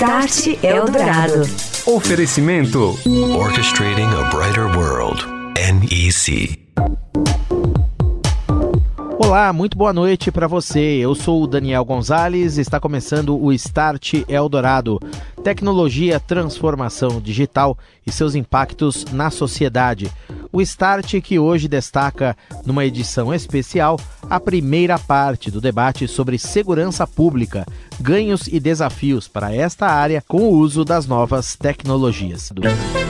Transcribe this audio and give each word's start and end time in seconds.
Start 0.00 0.64
Eldorado. 0.64 1.42
Oferecimento 1.84 2.98
Orchestrating 3.38 4.06
a 4.06 4.30
Brighter 4.34 4.64
World. 4.74 5.22
NEC. 5.54 6.58
Olá, 9.18 9.52
muito 9.52 9.76
boa 9.76 9.92
noite 9.92 10.32
para 10.32 10.46
você. 10.46 10.80
Eu 10.80 11.14
sou 11.14 11.42
o 11.42 11.46
Daniel 11.46 11.84
Gonzalez 11.84 12.56
e 12.56 12.62
está 12.62 12.80
começando 12.80 13.38
o 13.38 13.52
Start 13.52 14.24
Eldorado. 14.26 14.98
Tecnologia, 15.44 16.18
transformação 16.18 17.20
digital 17.20 17.76
e 18.06 18.10
seus 18.10 18.34
impactos 18.34 19.04
na 19.12 19.28
sociedade. 19.28 20.10
O 20.52 20.60
Start 20.60 21.20
que 21.20 21.38
hoje 21.38 21.68
destaca, 21.68 22.36
numa 22.66 22.84
edição 22.84 23.32
especial, 23.32 23.98
a 24.28 24.40
primeira 24.40 24.98
parte 24.98 25.50
do 25.50 25.60
debate 25.60 26.08
sobre 26.08 26.38
segurança 26.38 27.06
pública, 27.06 27.64
ganhos 28.00 28.48
e 28.48 28.58
desafios 28.58 29.28
para 29.28 29.54
esta 29.54 29.86
área 29.86 30.22
com 30.26 30.42
o 30.42 30.50
uso 30.50 30.84
das 30.84 31.06
novas 31.06 31.54
tecnologias. 31.54 32.52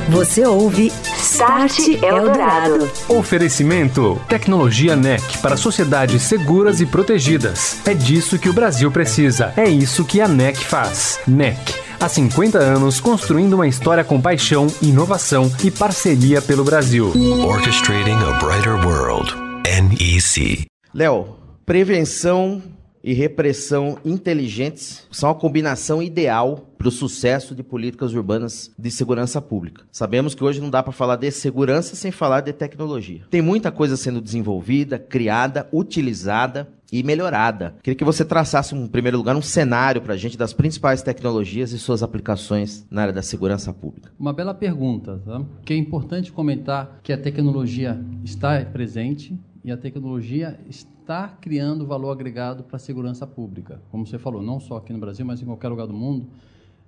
Você 0.09 0.45
ouve 0.45 0.93
Start 1.17 1.79
Eldorado. 2.03 2.91
Oferecimento 3.09 4.20
Tecnologia 4.29 4.95
NEC 4.95 5.39
para 5.39 5.57
sociedades 5.57 6.23
seguras 6.23 6.81
e 6.81 6.87
protegidas. 6.87 7.81
É 7.87 7.95
disso 7.95 8.39
que 8.39 8.48
o 8.48 8.53
Brasil 8.53 8.91
precisa. 8.91 9.53
É 9.57 9.69
isso 9.69 10.05
que 10.05 10.20
a 10.20 10.29
NEC 10.29 10.59
faz. 10.59 11.20
NEC 11.27 11.90
há 12.01 12.09
50 12.09 12.59
anos 12.59 12.99
construindo 12.99 13.53
uma 13.53 13.69
história 13.69 14.03
com 14.03 14.21
paixão, 14.21 14.67
inovação 14.81 15.53
e 15.63 15.71
parceria 15.71 16.41
pelo 16.41 16.65
Brasil. 16.65 17.13
Orchestrating 17.45 18.13
a 18.13 18.39
Brighter 18.39 18.75
World. 18.87 19.35
NEC. 19.65 20.65
Léo, 20.95 21.37
prevenção 21.67 22.63
e 23.05 23.13
repressão 23.13 23.99
inteligentes 24.05 25.07
são 25.11 25.31
a 25.31 25.35
combinação 25.35 26.03
ideal 26.03 26.67
para 26.77 26.89
o 26.89 26.91
sucesso 26.91 27.55
de 27.55 27.63
políticas 27.63 28.15
urbanas 28.15 28.71
de 28.79 28.91
segurança 28.91 29.41
pública. 29.41 29.85
Sabemos 29.92 30.35
que 30.35 30.42
hoje 30.42 30.61
não 30.61 30.70
dá 30.70 30.83
para 30.83 30.92
falar 30.92 31.17
de 31.17 31.31
segurança 31.31 31.95
sem 31.95 32.11
falar 32.11 32.41
de 32.41 32.53
tecnologia. 32.53 33.23
Tem 33.31 33.42
muita 33.42 33.70
coisa 33.70 33.97
sendo 33.97 34.20
desenvolvida, 34.20 34.98
criada, 34.98 35.69
utilizada 35.73 36.69
e 36.92 37.02
melhorada. 37.02 37.77
Queria 37.83 37.96
que 37.96 38.05
você 38.05 38.24
traçasse, 38.24 38.74
em 38.74 38.86
primeiro 38.86 39.16
lugar, 39.16 39.36
um 39.36 39.42
cenário 39.42 40.02
para 40.02 40.14
a 40.14 40.16
gente 40.16 40.36
das 40.36 40.52
principais 40.52 41.02
tecnologias 41.02 41.72
e 41.72 41.78
suas 41.78 42.02
aplicações 42.02 42.86
na 42.91 43.02
área 43.02 43.12
da 43.12 43.22
segurança 43.22 43.72
pública. 43.72 44.12
Uma 44.19 44.33
bela 44.33 44.55
pergunta, 44.55 45.20
tá? 45.24 45.42
que 45.64 45.72
é 45.72 45.77
importante 45.77 46.33
comentar 46.33 47.00
que 47.02 47.12
a 47.12 47.18
tecnologia 47.18 48.00
está 48.24 48.64
presente 48.64 49.38
e 49.64 49.70
a 49.70 49.77
tecnologia 49.77 50.58
está 50.68 51.28
criando 51.28 51.86
valor 51.86 52.11
agregado 52.11 52.64
para 52.64 52.77
a 52.77 52.78
segurança 52.78 53.27
pública. 53.27 53.80
Como 53.91 54.06
você 54.06 54.18
falou, 54.18 54.42
não 54.42 54.58
só 54.58 54.77
aqui 54.77 54.92
no 54.92 54.98
Brasil, 54.98 55.24
mas 55.24 55.42
em 55.42 55.44
qualquer 55.44 55.68
lugar 55.68 55.86
do 55.86 55.94
mundo. 55.94 56.27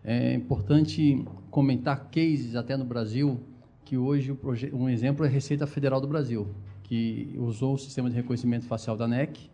É 0.05 0.35
importante 0.35 1.25
comentar 1.51 2.09
cases 2.11 2.57
até 2.57 2.77
no 2.77 2.85
Brasil, 2.85 3.39
que 3.85 3.97
hoje 3.97 4.37
um 4.73 4.89
exemplo 4.89 5.25
é 5.25 5.29
a 5.29 5.31
Receita 5.31 5.67
Federal 5.67 6.01
do 6.01 6.09
Brasil, 6.09 6.49
que 6.83 7.35
usou 7.39 7.75
o 7.75 7.79
sistema 7.79 8.11
de 8.11 8.17
reconhecimento 8.17 8.67
facial 8.67 8.97
da 8.97 9.07
NEC. 9.07 9.51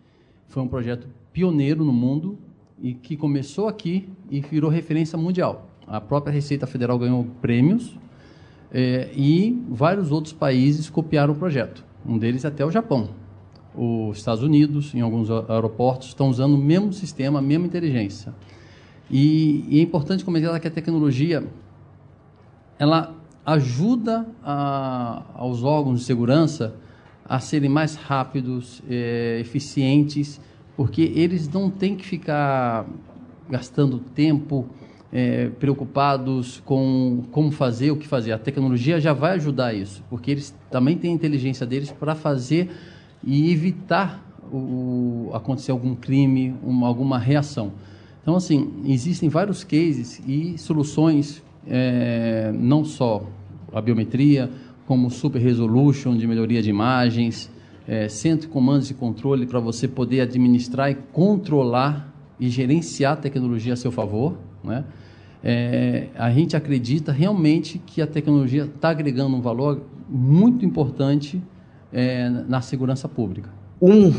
Foi 0.48 0.62
um 0.62 0.68
projeto 0.68 1.06
pioneiro 1.32 1.84
no 1.84 1.92
mundo 1.92 2.38
e 2.80 2.94
que 2.94 3.16
começou 3.16 3.68
aqui 3.68 4.08
e 4.30 4.40
virou 4.40 4.70
referência 4.70 5.18
mundial. 5.18 5.70
A 5.86 6.00
própria 6.00 6.32
Receita 6.32 6.66
Federal 6.66 6.98
ganhou 6.98 7.26
prêmios 7.40 7.96
é, 8.72 9.10
e 9.14 9.62
vários 9.68 10.10
outros 10.10 10.32
países 10.32 10.88
copiaram 10.88 11.34
o 11.34 11.36
projeto. 11.36 11.84
Um 12.04 12.18
deles 12.18 12.44
até 12.44 12.64
o 12.64 12.70
Japão. 12.70 13.10
Os 13.74 14.18
Estados 14.18 14.42
Unidos, 14.42 14.94
em 14.94 15.00
alguns 15.00 15.30
aeroportos, 15.30 16.08
estão 16.08 16.28
usando 16.28 16.54
o 16.54 16.58
mesmo 16.58 16.92
sistema, 16.92 17.38
a 17.38 17.42
mesma 17.42 17.66
inteligência. 17.66 18.34
E, 19.10 19.64
e 19.68 19.78
é 19.78 19.82
importante 19.82 20.24
comentar 20.24 20.58
que 20.58 20.68
a 20.68 20.70
tecnologia 20.70 21.46
ela 22.78 23.14
ajuda 23.44 24.26
a, 24.42 25.22
aos 25.34 25.62
órgãos 25.62 26.00
de 26.00 26.06
segurança 26.06 26.74
a 27.28 27.38
serem 27.40 27.68
mais 27.68 27.94
rápidos, 27.94 28.82
é, 28.88 29.38
eficientes, 29.40 30.40
porque 30.76 31.02
eles 31.14 31.48
não 31.48 31.70
têm 31.70 31.94
que 31.94 32.06
ficar 32.06 32.86
gastando 33.50 33.98
tempo 33.98 34.66
é, 35.12 35.48
preocupados 35.58 36.62
com 36.64 37.22
como 37.30 37.50
fazer, 37.50 37.90
o 37.90 37.96
que 37.96 38.06
fazer. 38.06 38.32
A 38.32 38.38
tecnologia 38.38 39.00
já 39.00 39.12
vai 39.12 39.32
ajudar 39.32 39.74
isso, 39.74 40.02
porque 40.08 40.30
eles 40.30 40.54
também 40.70 40.96
têm 40.96 41.10
a 41.10 41.14
inteligência 41.14 41.66
deles 41.66 41.90
para 41.90 42.14
fazer 42.14 42.70
e 43.24 43.50
evitar 43.52 44.24
o, 44.52 45.30
acontecer 45.32 45.70
algum 45.70 45.94
crime, 45.94 46.54
uma, 46.62 46.86
alguma 46.86 47.18
reação. 47.18 47.72
Então, 48.22 48.36
assim, 48.36 48.82
existem 48.86 49.28
vários 49.28 49.64
cases 49.64 50.22
e 50.26 50.56
soluções, 50.58 51.42
é, 51.66 52.52
não 52.54 52.84
só 52.84 53.26
a 53.72 53.80
biometria, 53.80 54.50
como 54.88 55.10
Super 55.10 55.38
Resolution 55.42 56.16
de 56.16 56.26
melhoria 56.26 56.62
de 56.62 56.70
imagens, 56.70 57.50
é, 57.86 58.08
centro 58.08 58.46
de 58.46 58.52
comandos 58.54 58.90
e 58.90 58.94
controle 58.94 59.46
para 59.46 59.60
você 59.60 59.86
poder 59.86 60.22
administrar 60.22 60.90
e 60.90 60.94
controlar 61.12 62.10
e 62.40 62.48
gerenciar 62.48 63.12
a 63.12 63.16
tecnologia 63.16 63.74
a 63.74 63.76
seu 63.76 63.92
favor, 63.92 64.38
né? 64.64 64.86
É, 65.44 66.06
a 66.14 66.30
gente 66.30 66.56
acredita 66.56 67.12
realmente 67.12 67.78
que 67.78 68.00
a 68.00 68.06
tecnologia 68.06 68.64
está 68.64 68.88
agregando 68.88 69.36
um 69.36 69.42
valor 69.42 69.82
muito 70.08 70.64
importante 70.64 71.40
é, 71.92 72.30
na 72.48 72.62
segurança 72.62 73.06
pública. 73.06 73.50
Um 73.80 74.10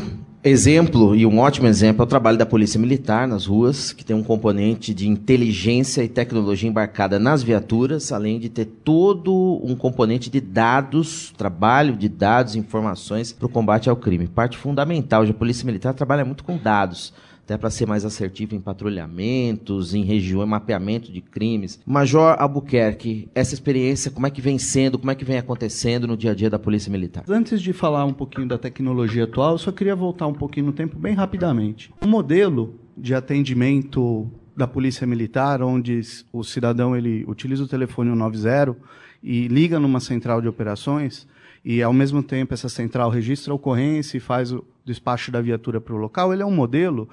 exemplo, 0.42 1.14
e 1.14 1.26
um 1.26 1.38
ótimo 1.38 1.66
exemplo, 1.66 2.02
é 2.02 2.04
o 2.04 2.08
trabalho 2.08 2.38
da 2.38 2.46
Polícia 2.46 2.80
Militar 2.80 3.28
nas 3.28 3.46
ruas, 3.46 3.92
que 3.92 4.04
tem 4.04 4.16
um 4.16 4.22
componente 4.22 4.94
de 4.94 5.08
inteligência 5.08 6.02
e 6.02 6.08
tecnologia 6.08 6.68
embarcada 6.68 7.18
nas 7.18 7.42
viaturas, 7.42 8.10
além 8.10 8.38
de 8.38 8.48
ter 8.48 8.64
todo 8.64 9.60
um 9.62 9.76
componente 9.76 10.30
de 10.30 10.40
dados, 10.40 11.32
trabalho 11.36 11.94
de 11.94 12.08
dados, 12.08 12.56
informações 12.56 13.32
para 13.32 13.46
o 13.46 13.50
combate 13.50 13.90
ao 13.90 13.96
crime. 13.96 14.26
Parte 14.26 14.56
fundamental, 14.56 15.22
a 15.22 15.32
Polícia 15.32 15.66
Militar 15.66 15.92
trabalha 15.92 16.24
muito 16.24 16.42
com 16.42 16.56
dados 16.56 17.12
até 17.50 17.58
para 17.58 17.68
ser 17.68 17.84
mais 17.84 18.04
assertivo 18.04 18.54
em 18.54 18.60
patrulhamentos, 18.60 19.92
em 19.92 20.04
região, 20.04 20.44
em 20.44 20.46
mapeamento 20.46 21.10
de 21.10 21.20
crimes. 21.20 21.80
Major 21.84 22.36
Albuquerque, 22.38 23.28
essa 23.34 23.54
experiência, 23.54 24.08
como 24.08 24.24
é 24.24 24.30
que 24.30 24.40
vem 24.40 24.56
sendo, 24.56 24.96
como 24.96 25.10
é 25.10 25.16
que 25.16 25.24
vem 25.24 25.36
acontecendo 25.36 26.06
no 26.06 26.16
dia 26.16 26.30
a 26.30 26.34
dia 26.34 26.48
da 26.48 26.60
Polícia 26.60 26.92
Militar? 26.92 27.24
Antes 27.28 27.60
de 27.60 27.72
falar 27.72 28.04
um 28.04 28.12
pouquinho 28.12 28.46
da 28.46 28.56
tecnologia 28.56 29.24
atual, 29.24 29.52
eu 29.52 29.58
só 29.58 29.72
queria 29.72 29.96
voltar 29.96 30.28
um 30.28 30.32
pouquinho 30.32 30.66
no 30.66 30.72
tempo, 30.72 30.96
bem 30.96 31.12
rapidamente. 31.14 31.92
O 32.00 32.06
modelo 32.06 32.76
de 32.96 33.16
atendimento 33.16 34.30
da 34.56 34.68
Polícia 34.68 35.04
Militar, 35.04 35.60
onde 35.60 36.00
o 36.32 36.44
cidadão 36.44 36.96
ele 36.96 37.24
utiliza 37.26 37.64
o 37.64 37.68
telefone 37.68 38.10
190 38.10 38.76
e 39.24 39.48
liga 39.48 39.80
numa 39.80 39.98
central 39.98 40.40
de 40.40 40.46
operações, 40.46 41.26
e 41.64 41.82
ao 41.82 41.92
mesmo 41.92 42.22
tempo 42.22 42.54
essa 42.54 42.68
central 42.68 43.10
registra 43.10 43.52
a 43.52 43.56
ocorrência 43.56 44.16
e 44.16 44.20
faz 44.20 44.52
o 44.52 44.64
despacho 44.84 45.32
da 45.32 45.40
viatura 45.40 45.80
para 45.80 45.94
o 45.94 45.98
local, 45.98 46.32
ele 46.32 46.42
é 46.42 46.46
um 46.46 46.54
modelo 46.54 47.08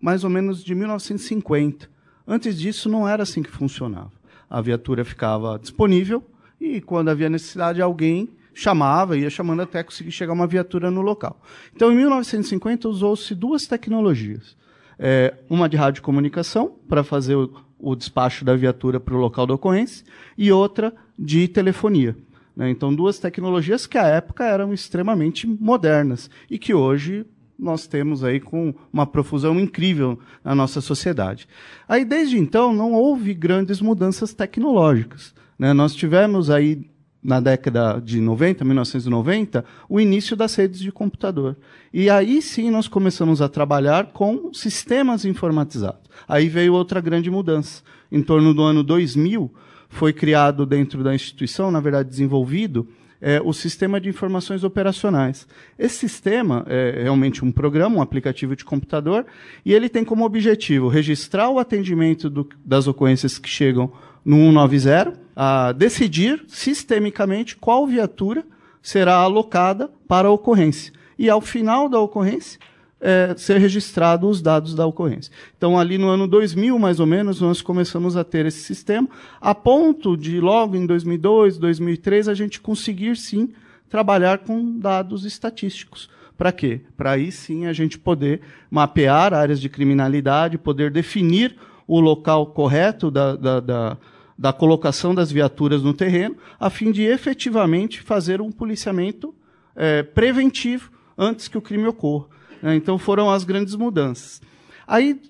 mais 0.00 0.24
ou 0.24 0.30
menos 0.30 0.62
de 0.62 0.74
1950. 0.74 1.88
Antes 2.26 2.58
disso, 2.58 2.88
não 2.88 3.08
era 3.08 3.22
assim 3.22 3.42
que 3.42 3.50
funcionava. 3.50 4.12
A 4.48 4.60
viatura 4.60 5.04
ficava 5.04 5.58
disponível 5.58 6.22
e, 6.60 6.80
quando 6.80 7.08
havia 7.08 7.28
necessidade, 7.28 7.80
alguém 7.80 8.28
chamava, 8.54 9.16
ia 9.16 9.30
chamando 9.30 9.62
até 9.62 9.82
conseguir 9.82 10.10
chegar 10.10 10.32
uma 10.32 10.46
viatura 10.46 10.90
no 10.90 11.00
local. 11.00 11.40
Então, 11.74 11.92
em 11.92 11.96
1950, 11.96 12.88
usou-se 12.88 13.34
duas 13.34 13.66
tecnologias. 13.66 14.56
É, 14.98 15.34
uma 15.48 15.68
de 15.68 15.76
radiocomunicação, 15.76 16.74
para 16.88 17.04
fazer 17.04 17.36
o, 17.36 17.52
o 17.78 17.94
despacho 17.94 18.44
da 18.44 18.56
viatura 18.56 18.98
para 18.98 19.14
o 19.14 19.18
local 19.18 19.46
da 19.46 19.54
ocorrência, 19.54 20.04
e 20.36 20.50
outra 20.50 20.92
de 21.16 21.46
telefonia. 21.46 22.16
Né? 22.56 22.68
Então, 22.70 22.92
duas 22.92 23.20
tecnologias 23.20 23.86
que 23.86 23.96
à 23.96 24.08
época 24.08 24.44
eram 24.44 24.74
extremamente 24.74 25.46
modernas 25.46 26.28
e 26.50 26.58
que 26.58 26.74
hoje 26.74 27.24
nós 27.58 27.86
temos 27.86 28.22
aí 28.22 28.38
com 28.38 28.72
uma 28.92 29.06
profusão 29.06 29.58
incrível 29.58 30.18
na 30.44 30.54
nossa 30.54 30.80
sociedade. 30.80 31.48
Aí, 31.88 32.04
desde 32.04 32.38
então, 32.38 32.72
não 32.72 32.92
houve 32.92 33.34
grandes 33.34 33.80
mudanças 33.80 34.32
tecnológicas. 34.32 35.34
Né? 35.58 35.72
Nós 35.72 35.94
tivemos 35.94 36.50
aí, 36.50 36.88
na 37.20 37.40
década 37.40 37.98
de 37.98 38.20
90, 38.20 38.64
1990, 38.64 39.64
o 39.88 39.98
início 39.98 40.36
das 40.36 40.54
redes 40.54 40.78
de 40.78 40.92
computador. 40.92 41.56
E 41.92 42.08
aí 42.08 42.40
sim 42.40 42.70
nós 42.70 42.86
começamos 42.86 43.42
a 43.42 43.48
trabalhar 43.48 44.12
com 44.12 44.52
sistemas 44.54 45.24
informatizados. 45.24 46.08
Aí 46.28 46.48
veio 46.48 46.74
outra 46.74 47.00
grande 47.00 47.28
mudança. 47.28 47.82
Em 48.10 48.22
torno 48.22 48.54
do 48.54 48.62
ano 48.62 48.84
2000, 48.84 49.52
foi 49.88 50.12
criado 50.12 50.64
dentro 50.64 51.02
da 51.02 51.14
instituição, 51.14 51.70
na 51.70 51.80
verdade 51.80 52.08
desenvolvido, 52.08 52.88
é, 53.20 53.40
o 53.44 53.52
sistema 53.52 54.00
de 54.00 54.08
informações 54.08 54.64
operacionais. 54.64 55.46
Esse 55.78 55.96
sistema 55.96 56.64
é 56.68 57.02
realmente 57.02 57.44
um 57.44 57.50
programa, 57.50 57.96
um 57.96 58.02
aplicativo 58.02 58.54
de 58.54 58.64
computador, 58.64 59.26
e 59.64 59.72
ele 59.72 59.88
tem 59.88 60.04
como 60.04 60.24
objetivo 60.24 60.88
registrar 60.88 61.50
o 61.50 61.58
atendimento 61.58 62.30
do, 62.30 62.48
das 62.64 62.86
ocorrências 62.86 63.38
que 63.38 63.48
chegam 63.48 63.92
no 64.24 64.36
190, 64.36 65.18
a 65.34 65.72
decidir 65.72 66.44
sistemicamente 66.48 67.56
qual 67.56 67.86
viatura 67.86 68.44
será 68.82 69.14
alocada 69.16 69.90
para 70.06 70.28
a 70.28 70.30
ocorrência. 70.32 70.92
E 71.18 71.28
ao 71.28 71.40
final 71.40 71.88
da 71.88 71.98
ocorrência, 71.98 72.60
é, 73.00 73.34
ser 73.36 73.58
registrado 73.58 74.28
os 74.28 74.42
dados 74.42 74.74
da 74.74 74.86
ocorrência. 74.86 75.32
Então, 75.56 75.78
ali 75.78 75.98
no 75.98 76.08
ano 76.08 76.26
2000, 76.26 76.78
mais 76.78 77.00
ou 77.00 77.06
menos, 77.06 77.40
nós 77.40 77.62
começamos 77.62 78.16
a 78.16 78.24
ter 78.24 78.46
esse 78.46 78.60
sistema, 78.60 79.08
a 79.40 79.54
ponto 79.54 80.16
de, 80.16 80.40
logo 80.40 80.76
em 80.76 80.86
2002, 80.86 81.58
2003, 81.58 82.28
a 82.28 82.34
gente 82.34 82.60
conseguir, 82.60 83.16
sim, 83.16 83.50
trabalhar 83.88 84.38
com 84.38 84.78
dados 84.78 85.24
estatísticos. 85.24 86.10
Para 86.36 86.52
quê? 86.52 86.82
Para 86.96 87.12
aí 87.12 87.32
sim 87.32 87.66
a 87.66 87.72
gente 87.72 87.98
poder 87.98 88.40
mapear 88.70 89.34
áreas 89.34 89.60
de 89.60 89.68
criminalidade, 89.68 90.56
poder 90.56 90.90
definir 90.90 91.56
o 91.86 91.98
local 91.98 92.46
correto 92.46 93.10
da, 93.10 93.34
da, 93.34 93.60
da, 93.60 93.96
da 94.38 94.52
colocação 94.52 95.14
das 95.14 95.32
viaturas 95.32 95.82
no 95.82 95.92
terreno, 95.92 96.36
a 96.60 96.70
fim 96.70 96.92
de 96.92 97.02
efetivamente 97.02 98.00
fazer 98.00 98.40
um 98.40 98.52
policiamento 98.52 99.34
é, 99.74 100.02
preventivo 100.02 100.92
antes 101.16 101.48
que 101.48 101.58
o 101.58 101.62
crime 101.62 101.88
ocorra. 101.88 102.26
Né? 102.62 102.76
Então 102.76 102.98
foram 102.98 103.30
as 103.30 103.44
grandes 103.44 103.74
mudanças. 103.74 104.40
Aí 104.86 105.20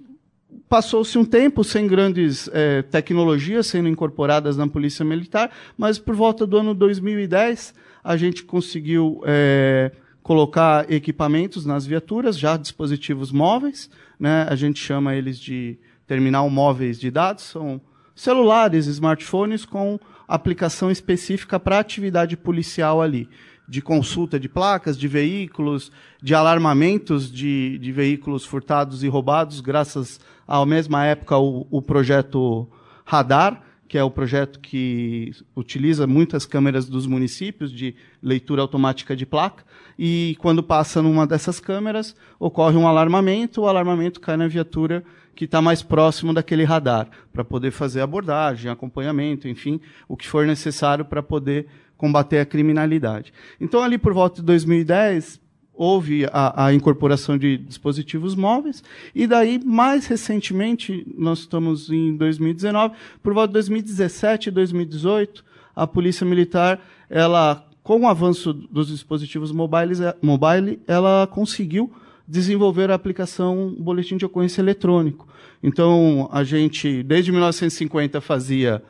passou-se 0.69 1.17
um 1.19 1.25
tempo 1.25 1.65
sem 1.65 1.87
grandes 1.87 2.49
é, 2.53 2.83
tecnologias 2.83 3.67
sendo 3.67 3.89
incorporadas 3.89 4.57
na 4.57 4.67
Polícia 4.67 5.05
Militar, 5.05 5.51
mas 5.77 5.99
por 5.99 6.15
volta 6.15 6.47
do 6.47 6.59
ano 6.59 6.75
2010 6.75 7.75
a 8.05 8.17
gente 8.17 8.45
conseguiu 8.45 9.23
é, 9.25 9.93
colocar 10.23 10.91
equipamentos 10.91 11.65
nas 11.65 11.87
viaturas, 11.87 12.39
já 12.39 12.57
dispositivos 12.57 13.33
móveis, 13.33 13.91
né? 14.19 14.47
a 14.49 14.55
gente 14.55 14.79
chama 14.79 15.15
eles 15.15 15.39
de 15.39 15.79
terminal 16.07 16.49
móveis 16.49 16.99
de 16.99 17.11
dados, 17.11 17.45
são 17.45 17.81
celulares, 18.15 18.87
smartphones 18.87 19.65
com 19.65 19.99
aplicação 20.27 20.91
específica 20.91 21.59
para 21.59 21.79
atividade 21.79 22.37
policial 22.37 23.01
ali 23.01 23.29
de 23.69 23.82
consulta 23.82 24.41
de 24.41 24.49
placas, 24.49 24.99
de 24.99 25.06
veículos, 25.06 25.93
de 26.23 26.35
alarmamentos 26.35 27.31
de, 27.31 27.79
de 27.79 27.93
veículos 27.93 28.44
furtados 28.44 29.05
e 29.05 29.09
roubados, 29.09 29.61
graças 29.61 30.19
à 30.47 30.65
mesma 30.65 31.05
época 31.05 31.37
o, 31.37 31.67
o 31.70 31.82
projeto 31.82 32.67
Radar, 33.05 33.62
que 33.87 33.97
é 33.97 34.05
o 34.05 34.11
projeto 34.11 34.61
que 34.61 35.32
utiliza 35.56 36.06
muitas 36.06 36.44
câmeras 36.44 36.88
dos 36.88 37.06
municípios 37.06 37.73
de 37.73 37.94
leitura 38.23 38.61
automática 38.62 39.17
de 39.17 39.25
placa, 39.25 39.65
e 39.99 40.37
quando 40.38 40.62
passa 40.62 41.03
numa 41.03 41.26
dessas 41.26 41.59
câmeras, 41.59 42.15
ocorre 42.38 42.76
um 42.76 42.87
alarmamento, 42.87 43.62
o 43.62 43.67
alarmamento 43.67 44.20
cai 44.20 44.37
na 44.37 44.47
viatura 44.47 45.03
que 45.35 45.44
está 45.44 45.62
mais 45.62 45.82
próximo 45.82 46.35
daquele 46.35 46.65
radar, 46.65 47.09
para 47.32 47.44
poder 47.44 47.70
fazer 47.70 48.00
abordagem, 48.00 48.70
acompanhamento, 48.70 49.49
enfim, 49.49 49.81
o 50.06 50.17
que 50.17 50.29
for 50.29 50.47
necessário 50.47 51.05
para 51.05 51.23
poder 51.23 51.67
combater 51.99 52.39
a 52.39 52.47
criminalidade. 52.47 53.33
Então, 53.61 53.83
ali 53.83 53.99
por 53.99 54.15
volta 54.15 54.37
de 54.37 54.47
2010, 54.47 55.41
houve 55.75 56.25
a, 56.33 56.67
a, 56.67 56.75
incorporação 56.75 57.37
de 57.37 57.59
dispositivos 57.59 58.35
móveis, 58.35 58.83
e 59.15 59.27
daí, 59.27 59.61
mais 59.62 60.06
recentemente, 60.06 61.06
nós 61.17 61.41
estamos 61.41 61.91
em 61.91 62.17
2019, 62.17 62.95
por 63.23 63.35
volta 63.35 63.49
de 63.49 63.55
2017 63.55 64.49
e 64.49 64.53
2018, 64.53 65.45
a 65.77 65.87
Polícia 65.87 66.27
Militar, 66.27 66.81
ela, 67.09 67.65
com 67.83 68.01
o 68.01 68.09
avanço 68.09 68.53
dos 68.53 68.89
dispositivos 68.89 69.53
mobiles, 69.53 70.01
mobile, 70.21 70.81
ela 70.87 71.29
conseguiu 71.31 71.93
desenvolver 72.27 72.91
a 72.91 72.94
aplicação 72.94 73.75
Boletim 73.79 74.17
de 74.17 74.27
Ocorrência 74.27 74.61
Eletrônico. 74.61 75.29
Então, 75.62 76.29
a 76.33 76.43
gente, 76.43 77.03
desde 77.03 77.31
1950, 77.31 78.21
fazia 78.21 78.83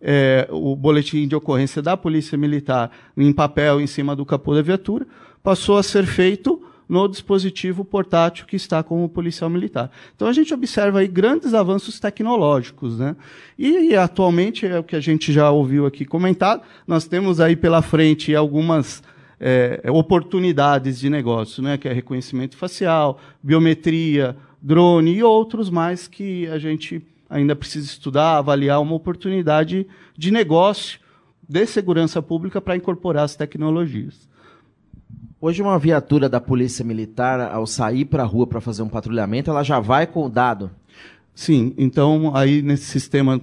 é, 0.00 0.46
o 0.50 0.74
boletim 0.76 1.26
de 1.26 1.34
ocorrência 1.34 1.80
da 1.82 1.96
Polícia 1.96 2.36
Militar 2.36 2.90
em 3.16 3.32
papel 3.32 3.80
em 3.80 3.86
cima 3.86 4.14
do 4.14 4.24
capô 4.24 4.54
da 4.54 4.62
viatura, 4.62 5.06
passou 5.42 5.78
a 5.78 5.82
ser 5.82 6.06
feito 6.06 6.62
no 6.88 7.08
dispositivo 7.08 7.84
portátil 7.84 8.46
que 8.46 8.56
está 8.56 8.82
com 8.82 9.04
o 9.04 9.08
policial 9.08 9.50
militar. 9.50 9.90
Então 10.14 10.28
a 10.28 10.32
gente 10.32 10.54
observa 10.54 11.00
aí 11.00 11.08
grandes 11.08 11.52
avanços 11.52 11.98
tecnológicos, 11.98 12.98
né? 12.98 13.16
E, 13.58 13.90
e 13.90 13.96
atualmente 13.96 14.66
é 14.66 14.78
o 14.78 14.84
que 14.84 14.94
a 14.94 15.00
gente 15.00 15.32
já 15.32 15.50
ouviu 15.50 15.86
aqui 15.86 16.04
comentado, 16.04 16.62
nós 16.86 17.06
temos 17.06 17.40
aí 17.40 17.56
pela 17.56 17.82
frente 17.82 18.34
algumas 18.34 19.02
é, 19.40 19.80
oportunidades 19.90 20.98
de 20.98 21.10
negócio, 21.10 21.62
né? 21.62 21.76
Que 21.76 21.88
é 21.88 21.92
reconhecimento 21.92 22.56
facial, 22.56 23.18
biometria, 23.42 24.36
drone 24.62 25.12
e 25.12 25.22
outros 25.22 25.68
mais 25.68 26.06
que 26.06 26.46
a 26.48 26.58
gente 26.58 27.02
ainda 27.28 27.56
precisa 27.56 27.86
estudar, 27.86 28.36
avaliar 28.36 28.80
uma 28.80 28.94
oportunidade 28.94 29.86
de 30.16 30.30
negócio 30.30 31.00
de 31.48 31.66
segurança 31.66 32.20
pública 32.20 32.60
para 32.60 32.76
incorporar 32.76 33.24
as 33.24 33.36
tecnologias. 33.36 34.28
Hoje 35.40 35.62
uma 35.62 35.78
viatura 35.78 36.28
da 36.28 36.40
Polícia 36.40 36.84
Militar, 36.84 37.40
ao 37.40 37.66
sair 37.66 38.04
para 38.04 38.22
a 38.22 38.26
rua 38.26 38.46
para 38.46 38.60
fazer 38.60 38.82
um 38.82 38.88
patrulhamento, 38.88 39.50
ela 39.50 39.62
já 39.62 39.78
vai 39.78 40.06
com 40.06 40.24
o 40.24 40.28
dado? 40.28 40.70
Sim, 41.34 41.74
então 41.76 42.34
aí 42.34 42.62
nesse 42.62 42.86
sistema 42.86 43.40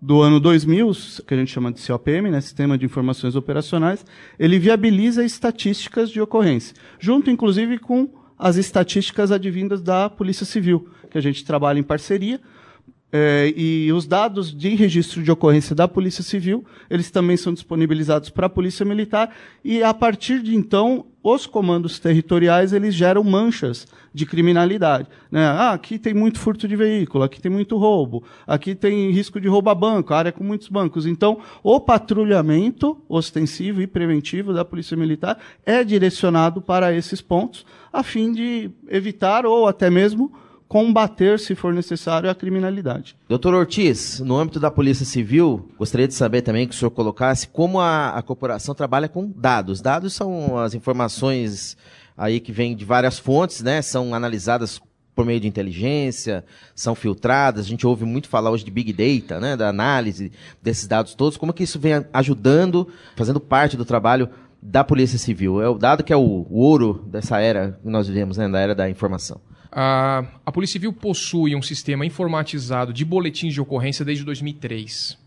do 0.00 0.20
ano 0.20 0.38
2000, 0.38 0.92
que 1.26 1.32
a 1.32 1.36
gente 1.36 1.50
chama 1.50 1.72
de 1.72 1.80
COPM, 1.84 2.30
né, 2.30 2.40
Sistema 2.40 2.76
de 2.76 2.84
Informações 2.84 3.34
Operacionais, 3.34 4.04
ele 4.38 4.58
viabiliza 4.58 5.24
estatísticas 5.24 6.10
de 6.10 6.20
ocorrência, 6.20 6.76
junto 6.98 7.30
inclusive 7.30 7.78
com 7.78 8.08
as 8.38 8.56
estatísticas 8.56 9.32
advindas 9.32 9.80
da 9.80 10.10
Polícia 10.10 10.44
Civil, 10.44 10.88
que 11.10 11.16
a 11.16 11.20
gente 11.20 11.44
trabalha 11.44 11.78
em 11.78 11.82
parceria, 11.82 12.40
é, 13.12 13.52
e 13.56 13.92
os 13.92 14.06
dados 14.06 14.54
de 14.54 14.74
registro 14.74 15.22
de 15.22 15.30
ocorrência 15.30 15.76
da 15.76 15.86
Polícia 15.86 16.24
Civil, 16.24 16.64
eles 16.90 17.10
também 17.10 17.36
são 17.36 17.54
disponibilizados 17.54 18.30
para 18.30 18.46
a 18.46 18.50
Polícia 18.50 18.84
Militar, 18.84 19.34
e 19.64 19.82
a 19.82 19.94
partir 19.94 20.42
de 20.42 20.54
então, 20.56 21.06
os 21.22 21.46
comandos 21.46 21.98
territoriais, 21.98 22.72
eles 22.72 22.94
geram 22.94 23.22
manchas 23.22 23.86
de 24.12 24.26
criminalidade. 24.26 25.08
Né? 25.30 25.44
Ah, 25.44 25.72
aqui 25.72 25.98
tem 25.98 26.14
muito 26.14 26.38
furto 26.38 26.66
de 26.66 26.74
veículo, 26.74 27.22
aqui 27.22 27.40
tem 27.40 27.50
muito 27.50 27.76
roubo, 27.76 28.24
aqui 28.46 28.74
tem 28.74 29.10
risco 29.10 29.40
de 29.40 29.48
roubar 29.48 29.74
banco, 29.74 30.12
área 30.12 30.32
com 30.32 30.42
muitos 30.42 30.68
bancos. 30.68 31.06
Então, 31.06 31.38
o 31.62 31.78
patrulhamento 31.78 33.00
ostensivo 33.08 33.80
e 33.80 33.86
preventivo 33.86 34.52
da 34.52 34.64
Polícia 34.64 34.96
Militar 34.96 35.38
é 35.64 35.84
direcionado 35.84 36.60
para 36.60 36.94
esses 36.94 37.20
pontos, 37.20 37.64
a 37.92 38.02
fim 38.02 38.32
de 38.32 38.70
evitar 38.88 39.46
ou 39.46 39.68
até 39.68 39.90
mesmo 39.90 40.32
combater, 40.68 41.38
se 41.38 41.54
for 41.54 41.72
necessário, 41.72 42.28
a 42.28 42.34
criminalidade. 42.34 43.16
Doutor 43.28 43.54
Ortiz, 43.54 44.20
no 44.20 44.36
âmbito 44.36 44.58
da 44.58 44.70
Polícia 44.70 45.06
Civil, 45.06 45.70
gostaria 45.78 46.08
de 46.08 46.14
saber 46.14 46.42
também 46.42 46.66
que 46.66 46.74
o 46.74 46.78
senhor 46.78 46.90
colocasse 46.90 47.48
como 47.48 47.80
a, 47.80 48.10
a 48.10 48.22
corporação 48.22 48.74
trabalha 48.74 49.08
com 49.08 49.30
dados. 49.34 49.80
Dados 49.80 50.14
são 50.14 50.58
as 50.58 50.74
informações 50.74 51.76
aí 52.16 52.40
que 52.40 52.52
vêm 52.52 52.74
de 52.74 52.84
várias 52.84 53.18
fontes, 53.18 53.62
né? 53.62 53.80
São 53.82 54.14
analisadas 54.14 54.80
por 55.14 55.24
meio 55.24 55.40
de 55.40 55.48
inteligência, 55.48 56.44
são 56.74 56.94
filtradas. 56.94 57.64
A 57.64 57.68
gente 57.68 57.86
ouve 57.86 58.04
muito 58.04 58.28
falar 58.28 58.50
hoje 58.50 58.64
de 58.64 58.70
Big 58.70 58.92
Data, 58.92 59.40
né? 59.40 59.56
Da 59.56 59.68
análise 59.68 60.32
desses 60.62 60.86
dados 60.86 61.14
todos. 61.14 61.38
Como 61.38 61.52
que 61.52 61.62
isso 61.62 61.78
vem 61.78 62.04
ajudando, 62.12 62.88
fazendo 63.14 63.40
parte 63.40 63.76
do 63.76 63.84
trabalho 63.84 64.28
da 64.60 64.82
Polícia 64.82 65.18
Civil? 65.18 65.62
É 65.62 65.68
o 65.68 65.78
dado 65.78 66.02
que 66.02 66.12
é 66.12 66.16
o, 66.16 66.46
o 66.50 66.58
ouro 66.58 67.04
dessa 67.06 67.40
era 67.40 67.78
que 67.82 67.88
nós 67.88 68.08
vivemos, 68.08 68.36
né? 68.36 68.48
Da 68.48 68.58
era 68.58 68.74
da 68.74 68.90
informação. 68.90 69.40
Uh, 69.66 70.26
a 70.44 70.52
Polícia 70.52 70.74
Civil 70.74 70.92
possui 70.92 71.54
um 71.54 71.62
sistema 71.62 72.06
informatizado 72.06 72.92
de 72.92 73.04
boletins 73.04 73.52
de 73.52 73.60
ocorrência 73.60 74.04
desde 74.04 74.24
2003. 74.24 75.18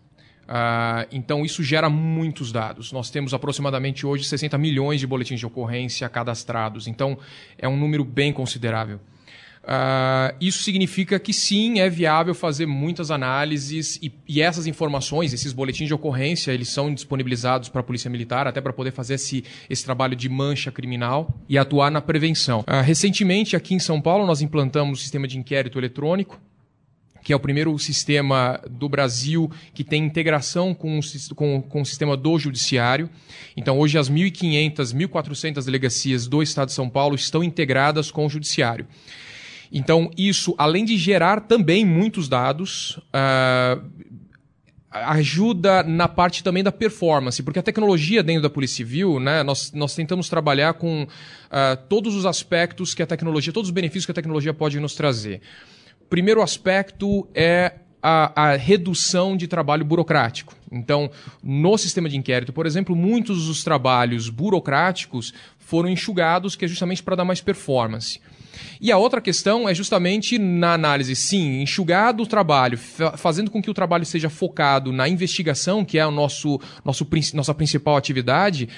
Uh, 0.49 1.05
então, 1.11 1.45
isso 1.45 1.61
gera 1.61 1.89
muitos 1.89 2.51
dados. 2.51 2.91
Nós 2.91 3.11
temos 3.11 3.33
aproximadamente 3.33 4.05
hoje 4.05 4.23
60 4.23 4.57
milhões 4.57 4.99
de 4.99 5.05
boletins 5.05 5.39
de 5.39 5.45
ocorrência 5.45 6.09
cadastrados. 6.09 6.87
Então, 6.87 7.17
é 7.57 7.67
um 7.67 7.77
número 7.77 8.03
bem 8.03 8.33
considerável. 8.33 8.99
Uh, 9.69 10.33
isso 10.41 10.63
significa 10.63 11.19
que 11.19 11.31
sim, 11.31 11.79
é 11.79 11.87
viável 11.87 12.33
fazer 12.33 12.65
muitas 12.65 13.11
análises 13.11 13.99
e, 14.01 14.11
e, 14.27 14.41
essas 14.41 14.65
informações, 14.65 15.31
esses 15.31 15.53
boletins 15.53 15.85
de 15.85 15.93
ocorrência, 15.93 16.51
eles 16.51 16.69
são 16.69 16.91
disponibilizados 16.91 17.69
para 17.69 17.81
a 17.81 17.83
Polícia 17.83 18.09
Militar, 18.09 18.47
até 18.47 18.59
para 18.59 18.73
poder 18.73 18.91
fazer 18.91 19.13
esse, 19.13 19.43
esse 19.69 19.85
trabalho 19.85 20.15
de 20.15 20.27
mancha 20.27 20.71
criminal 20.71 21.31
e 21.47 21.55
atuar 21.55 21.91
na 21.91 22.01
prevenção. 22.01 22.61
Uh, 22.61 22.81
recentemente, 22.83 23.55
aqui 23.55 23.75
em 23.75 23.79
São 23.79 24.01
Paulo, 24.01 24.25
nós 24.25 24.41
implantamos 24.41 24.97
o 24.97 25.01
sistema 25.03 25.27
de 25.27 25.37
inquérito 25.37 25.77
eletrônico, 25.77 26.41
que 27.23 27.31
é 27.31 27.35
o 27.35 27.39
primeiro 27.39 27.77
sistema 27.77 28.59
do 28.71 28.89
Brasil 28.89 29.51
que 29.75 29.83
tem 29.83 30.03
integração 30.03 30.73
com 30.73 30.99
com, 31.35 31.61
com 31.61 31.81
o 31.81 31.85
sistema 31.85 32.17
do 32.17 32.39
Judiciário. 32.39 33.07
Então, 33.55 33.77
hoje, 33.77 33.99
as 33.99 34.09
1.500, 34.09 34.95
1.400 34.95 35.63
delegacias 35.63 36.25
do 36.25 36.41
Estado 36.41 36.69
de 36.69 36.73
São 36.73 36.89
Paulo 36.89 37.13
estão 37.13 37.43
integradas 37.43 38.09
com 38.09 38.25
o 38.25 38.29
Judiciário. 38.29 38.87
Então, 39.71 40.09
isso, 40.17 40.55
além 40.57 40.83
de 40.83 40.97
gerar 40.97 41.41
também 41.41 41.85
muitos 41.85 42.27
dados, 42.27 42.97
uh, 43.13 43.81
ajuda 44.91 45.83
na 45.83 46.07
parte 46.07 46.43
também 46.43 46.63
da 46.63 46.71
performance, 46.71 47.43
porque 47.43 47.59
a 47.59 47.63
tecnologia 47.63 48.23
dentro 48.23 48.41
da 48.41 48.49
Polícia 48.49 48.77
Civil, 48.77 49.19
né, 49.19 49.43
nós, 49.43 49.71
nós 49.71 49.93
tentamos 49.93 50.27
trabalhar 50.27 50.73
com 50.73 51.03
uh, 51.03 51.07
todos 51.87 52.15
os 52.15 52.25
aspectos 52.25 52.93
que 52.93 53.03
a 53.03 53.07
tecnologia, 53.07 53.53
todos 53.53 53.69
os 53.69 53.73
benefícios 53.73 54.05
que 54.05 54.11
a 54.11 54.15
tecnologia 54.15 54.53
pode 54.53 54.79
nos 54.79 54.95
trazer. 54.95 55.41
Primeiro 56.09 56.41
aspecto 56.41 57.27
é 57.35 57.73
a, 58.01 58.49
a, 58.49 58.55
redução 58.55 59.37
de 59.37 59.47
trabalho 59.47 59.85
burocrático. 59.85 60.55
Então, 60.71 61.11
no 61.43 61.77
sistema 61.77 62.09
de 62.09 62.17
inquérito, 62.17 62.51
por 62.51 62.65
exemplo, 62.65 62.95
muitos 62.95 63.45
dos 63.45 63.63
trabalhos 63.63 64.29
burocráticos 64.29 65.33
foram 65.59 65.89
enxugados, 65.89 66.55
que 66.55 66.65
é 66.65 66.67
justamente 66.67 67.03
para 67.03 67.17
dar 67.17 67.25
mais 67.25 67.41
performance. 67.41 68.19
E 68.81 68.91
a 68.91 68.97
outra 68.97 69.21
questão 69.21 69.67
é 69.67 69.73
justamente 69.73 70.37
na 70.37 70.73
análise, 70.73 71.15
sim, 71.15 71.61
enxugar 71.61 72.13
do 72.13 72.25
trabalho, 72.25 72.77
fazendo 73.17 73.51
com 73.51 73.61
que 73.61 73.69
o 73.69 73.73
trabalho 73.73 74.05
seja 74.05 74.29
focado 74.29 74.91
na 74.91 75.07
investigação, 75.07 75.83
que 75.83 75.97
é 75.97 76.05
o 76.05 76.11
nosso, 76.11 76.59
nosso 76.83 77.07
nossa 77.33 77.53
principal 77.53 77.97
atividade 77.97 78.69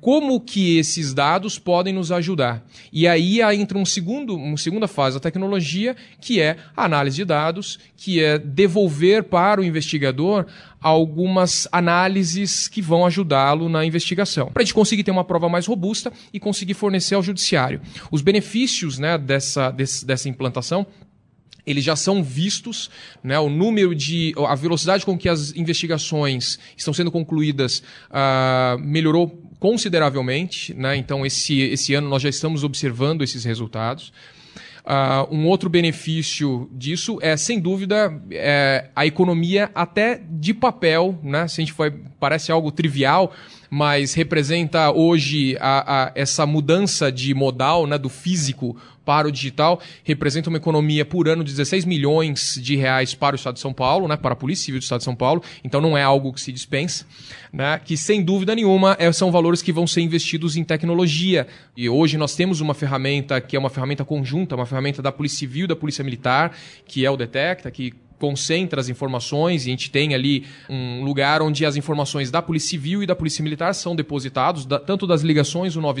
como 0.00 0.40
que 0.40 0.78
esses 0.78 1.12
dados 1.12 1.58
podem 1.58 1.92
nos 1.92 2.12
ajudar. 2.12 2.64
E 2.92 3.08
aí 3.08 3.40
entra 3.40 3.76
um 3.76 3.84
segundo, 3.84 4.36
uma 4.36 4.56
segunda 4.56 4.86
fase 4.86 5.16
da 5.16 5.20
tecnologia, 5.20 5.96
que 6.20 6.40
é 6.40 6.56
a 6.76 6.84
análise 6.84 7.16
de 7.16 7.24
dados, 7.24 7.78
que 7.96 8.22
é 8.22 8.38
devolver 8.38 9.24
para 9.24 9.60
o 9.60 9.64
investigador 9.64 10.46
algumas 10.80 11.66
análises 11.72 12.68
que 12.68 12.80
vão 12.80 13.04
ajudá-lo 13.04 13.68
na 13.68 13.84
investigação, 13.84 14.52
para 14.52 14.62
a 14.62 14.64
gente 14.64 14.74
conseguir 14.74 15.02
ter 15.02 15.10
uma 15.10 15.24
prova 15.24 15.48
mais 15.48 15.66
robusta 15.66 16.12
e 16.32 16.38
conseguir 16.38 16.74
fornecer 16.74 17.16
ao 17.16 17.22
judiciário. 17.22 17.80
Os 18.10 18.22
benefícios 18.22 18.98
né, 18.98 19.18
dessa, 19.18 19.72
desse, 19.72 20.06
dessa 20.06 20.28
implantação 20.28 20.86
eles 21.66 21.82
já 21.82 21.96
são 21.96 22.22
vistos, 22.22 22.88
né, 23.24 23.36
o 23.40 23.50
número 23.50 23.92
de. 23.92 24.32
a 24.46 24.54
velocidade 24.54 25.04
com 25.04 25.18
que 25.18 25.28
as 25.28 25.52
investigações 25.56 26.60
estão 26.76 26.94
sendo 26.94 27.10
concluídas 27.10 27.82
uh, 28.08 28.78
melhorou 28.78 29.45
consideravelmente, 29.58 30.74
né? 30.74 30.96
Então, 30.96 31.24
esse, 31.24 31.60
esse 31.60 31.94
ano 31.94 32.08
nós 32.08 32.22
já 32.22 32.28
estamos 32.28 32.64
observando 32.64 33.22
esses 33.22 33.44
resultados. 33.44 34.12
Uh, 34.84 35.34
um 35.34 35.46
outro 35.48 35.68
benefício 35.68 36.70
disso 36.72 37.18
é, 37.20 37.36
sem 37.36 37.58
dúvida, 37.58 38.22
é 38.30 38.88
a 38.94 39.04
economia 39.04 39.68
até 39.74 40.22
de 40.30 40.54
papel, 40.54 41.18
né? 41.24 41.48
Se 41.48 41.60
a 41.60 41.64
gente 41.64 41.72
for, 41.72 41.92
parece 42.20 42.52
algo 42.52 42.70
trivial, 42.70 43.34
mas 43.70 44.14
representa 44.14 44.90
hoje 44.90 45.56
a, 45.60 46.04
a, 46.04 46.12
essa 46.14 46.46
mudança 46.46 47.10
de 47.10 47.34
modal, 47.34 47.86
né, 47.86 47.98
do 47.98 48.08
físico 48.08 48.76
para 49.04 49.28
o 49.28 49.32
digital, 49.32 49.80
representa 50.02 50.50
uma 50.50 50.58
economia 50.58 51.04
por 51.04 51.28
ano 51.28 51.44
de 51.44 51.52
16 51.52 51.84
milhões 51.84 52.58
de 52.60 52.74
reais 52.74 53.14
para 53.14 53.34
o 53.34 53.36
Estado 53.36 53.54
de 53.54 53.60
São 53.60 53.72
Paulo, 53.72 54.08
né, 54.08 54.16
para 54.16 54.32
a 54.32 54.36
Polícia 54.36 54.64
Civil 54.64 54.80
do 54.80 54.82
Estado 54.82 54.98
de 54.98 55.04
São 55.04 55.14
Paulo, 55.14 55.42
então 55.62 55.80
não 55.80 55.96
é 55.96 56.02
algo 56.02 56.32
que 56.32 56.40
se 56.40 56.50
dispensa, 56.50 57.06
né, 57.52 57.80
que 57.84 57.96
sem 57.96 58.22
dúvida 58.22 58.54
nenhuma 58.54 58.96
é, 58.98 59.10
são 59.12 59.30
valores 59.30 59.62
que 59.62 59.72
vão 59.72 59.86
ser 59.86 60.00
investidos 60.00 60.56
em 60.56 60.64
tecnologia. 60.64 61.46
E 61.76 61.88
hoje 61.88 62.18
nós 62.18 62.34
temos 62.34 62.60
uma 62.60 62.74
ferramenta 62.74 63.40
que 63.40 63.54
é 63.54 63.58
uma 63.58 63.70
ferramenta 63.70 64.04
conjunta, 64.04 64.56
uma 64.56 64.66
ferramenta 64.66 65.00
da 65.00 65.12
Polícia 65.12 65.38
Civil 65.38 65.66
e 65.66 65.68
da 65.68 65.76
Polícia 65.76 66.02
Militar, 66.02 66.56
que 66.84 67.06
é 67.06 67.10
o 67.10 67.16
Detecta, 67.16 67.70
que 67.70 67.94
concentra 68.18 68.80
as 68.80 68.88
informações 68.88 69.66
e 69.66 69.68
a 69.68 69.70
gente 69.70 69.90
tem 69.90 70.14
ali 70.14 70.44
um 70.68 71.04
lugar 71.04 71.42
onde 71.42 71.64
as 71.64 71.76
informações 71.76 72.30
da 72.30 72.40
Polícia 72.40 72.70
Civil 72.70 73.02
e 73.02 73.06
da 73.06 73.14
Polícia 73.14 73.42
Militar 73.42 73.74
são 73.74 73.94
depositados, 73.94 74.64
da, 74.66 74.78
tanto 74.78 75.06
das 75.06 75.22
ligações 75.22 75.76
o 75.76 75.80
90 75.80 75.96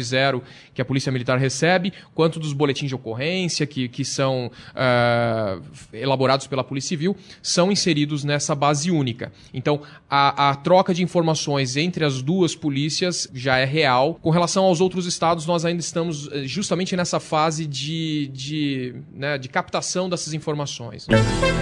que 0.74 0.80
a 0.80 0.84
Polícia 0.84 1.10
Militar 1.10 1.38
recebe, 1.38 1.92
quanto 2.14 2.38
dos 2.38 2.52
boletins 2.52 2.88
de 2.88 2.94
ocorrência 2.94 3.66
que, 3.66 3.88
que 3.88 4.04
são 4.04 4.50
uh, 4.72 5.62
elaborados 5.92 6.46
pela 6.46 6.62
Polícia 6.62 6.88
Civil, 6.88 7.16
são 7.42 7.72
inseridos 7.72 8.24
nessa 8.24 8.54
base 8.54 8.90
única. 8.90 9.32
Então, 9.52 9.80
a, 10.08 10.50
a 10.50 10.54
troca 10.54 10.94
de 10.94 11.02
informações 11.02 11.76
entre 11.76 12.04
as 12.04 12.22
duas 12.22 12.54
polícias 12.54 13.28
já 13.34 13.58
é 13.58 13.64
real. 13.64 14.18
Com 14.22 14.30
relação 14.30 14.64
aos 14.64 14.80
outros 14.80 15.06
estados, 15.06 15.46
nós 15.46 15.64
ainda 15.64 15.80
estamos 15.80 16.28
eh, 16.32 16.44
justamente 16.44 16.96
nessa 16.96 17.18
fase 17.18 17.66
de, 17.66 18.28
de, 18.32 18.94
né, 19.12 19.38
de 19.38 19.48
captação 19.48 20.08
dessas 20.08 20.32
informações. 20.34 21.06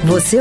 Você 0.04 0.40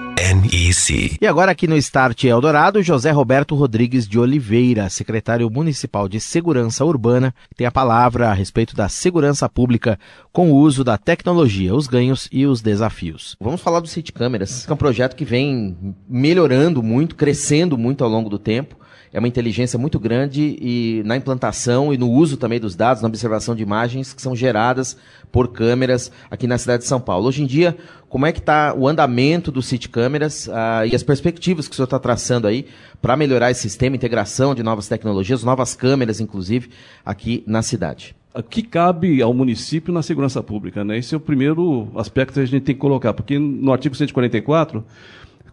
NEC. 0.21 1.17
E 1.19 1.25
agora 1.25 1.51
aqui 1.51 1.65
no 1.65 1.75
Start 1.75 2.25
Eldorado, 2.25 2.83
José 2.83 3.09
Roberto 3.09 3.55
Rodrigues 3.55 4.07
de 4.07 4.19
Oliveira, 4.19 4.87
secretário 4.87 5.49
municipal 5.49 6.07
de 6.07 6.19
Segurança 6.19 6.85
Urbana, 6.85 7.33
tem 7.55 7.65
a 7.65 7.71
palavra 7.71 8.29
a 8.29 8.33
respeito 8.33 8.75
da 8.75 8.87
segurança 8.87 9.49
pública 9.49 9.97
com 10.31 10.51
o 10.51 10.55
uso 10.57 10.83
da 10.83 10.95
tecnologia, 10.95 11.73
os 11.73 11.87
ganhos 11.87 12.29
e 12.31 12.45
os 12.45 12.61
desafios. 12.61 13.35
Vamos 13.41 13.61
falar 13.61 13.79
do 13.79 13.87
City 13.87 14.11
Câmeras, 14.11 14.63
que 14.63 14.71
é 14.71 14.75
um 14.75 14.77
projeto 14.77 15.15
que 15.15 15.25
vem 15.25 15.95
melhorando 16.07 16.83
muito, 16.83 17.15
crescendo 17.15 17.75
muito 17.75 18.03
ao 18.03 18.09
longo 18.09 18.29
do 18.29 18.37
tempo 18.37 18.75
é 19.13 19.19
uma 19.19 19.27
inteligência 19.27 19.77
muito 19.77 19.99
grande 19.99 20.57
e 20.61 21.01
na 21.05 21.17
implantação 21.17 21.93
e 21.93 21.97
no 21.97 22.09
uso 22.09 22.37
também 22.37 22.59
dos 22.59 22.75
dados, 22.75 23.01
na 23.01 23.07
observação 23.07 23.55
de 23.55 23.61
imagens 23.61 24.13
que 24.13 24.21
são 24.21 24.35
geradas 24.35 24.97
por 25.31 25.49
câmeras 25.49 26.11
aqui 26.29 26.47
na 26.47 26.57
cidade 26.57 26.83
de 26.83 26.87
São 26.87 26.99
Paulo. 26.99 27.27
Hoje 27.27 27.43
em 27.43 27.45
dia, 27.45 27.75
como 28.07 28.25
é 28.25 28.31
que 28.31 28.39
está 28.39 28.73
o 28.73 28.87
andamento 28.87 29.51
do 29.51 29.61
City 29.61 29.89
Câmeras 29.89 30.49
ah, 30.49 30.85
e 30.85 30.95
as 30.95 31.03
perspectivas 31.03 31.67
que 31.67 31.73
o 31.73 31.75
senhor 31.75 31.85
está 31.85 31.99
traçando 31.99 32.47
aí 32.47 32.65
para 33.01 33.17
melhorar 33.17 33.51
esse 33.51 33.61
sistema, 33.61 33.95
integração 33.95 34.55
de 34.55 34.63
novas 34.63 34.87
tecnologias, 34.87 35.43
novas 35.43 35.75
câmeras, 35.75 36.19
inclusive, 36.19 36.69
aqui 37.05 37.43
na 37.45 37.61
cidade? 37.61 38.15
O 38.33 38.41
que 38.41 38.61
cabe 38.63 39.21
ao 39.21 39.33
município 39.33 39.93
na 39.93 40.01
segurança 40.01 40.41
pública? 40.41 40.85
Né? 40.85 40.97
Esse 40.97 41.13
é 41.13 41.17
o 41.17 41.19
primeiro 41.19 41.89
aspecto 41.95 42.35
que 42.35 42.39
a 42.39 42.45
gente 42.45 42.63
tem 42.63 42.73
que 42.73 42.79
colocar, 42.79 43.13
porque 43.13 43.37
no 43.37 43.73
artigo 43.73 43.93
144 43.93 44.85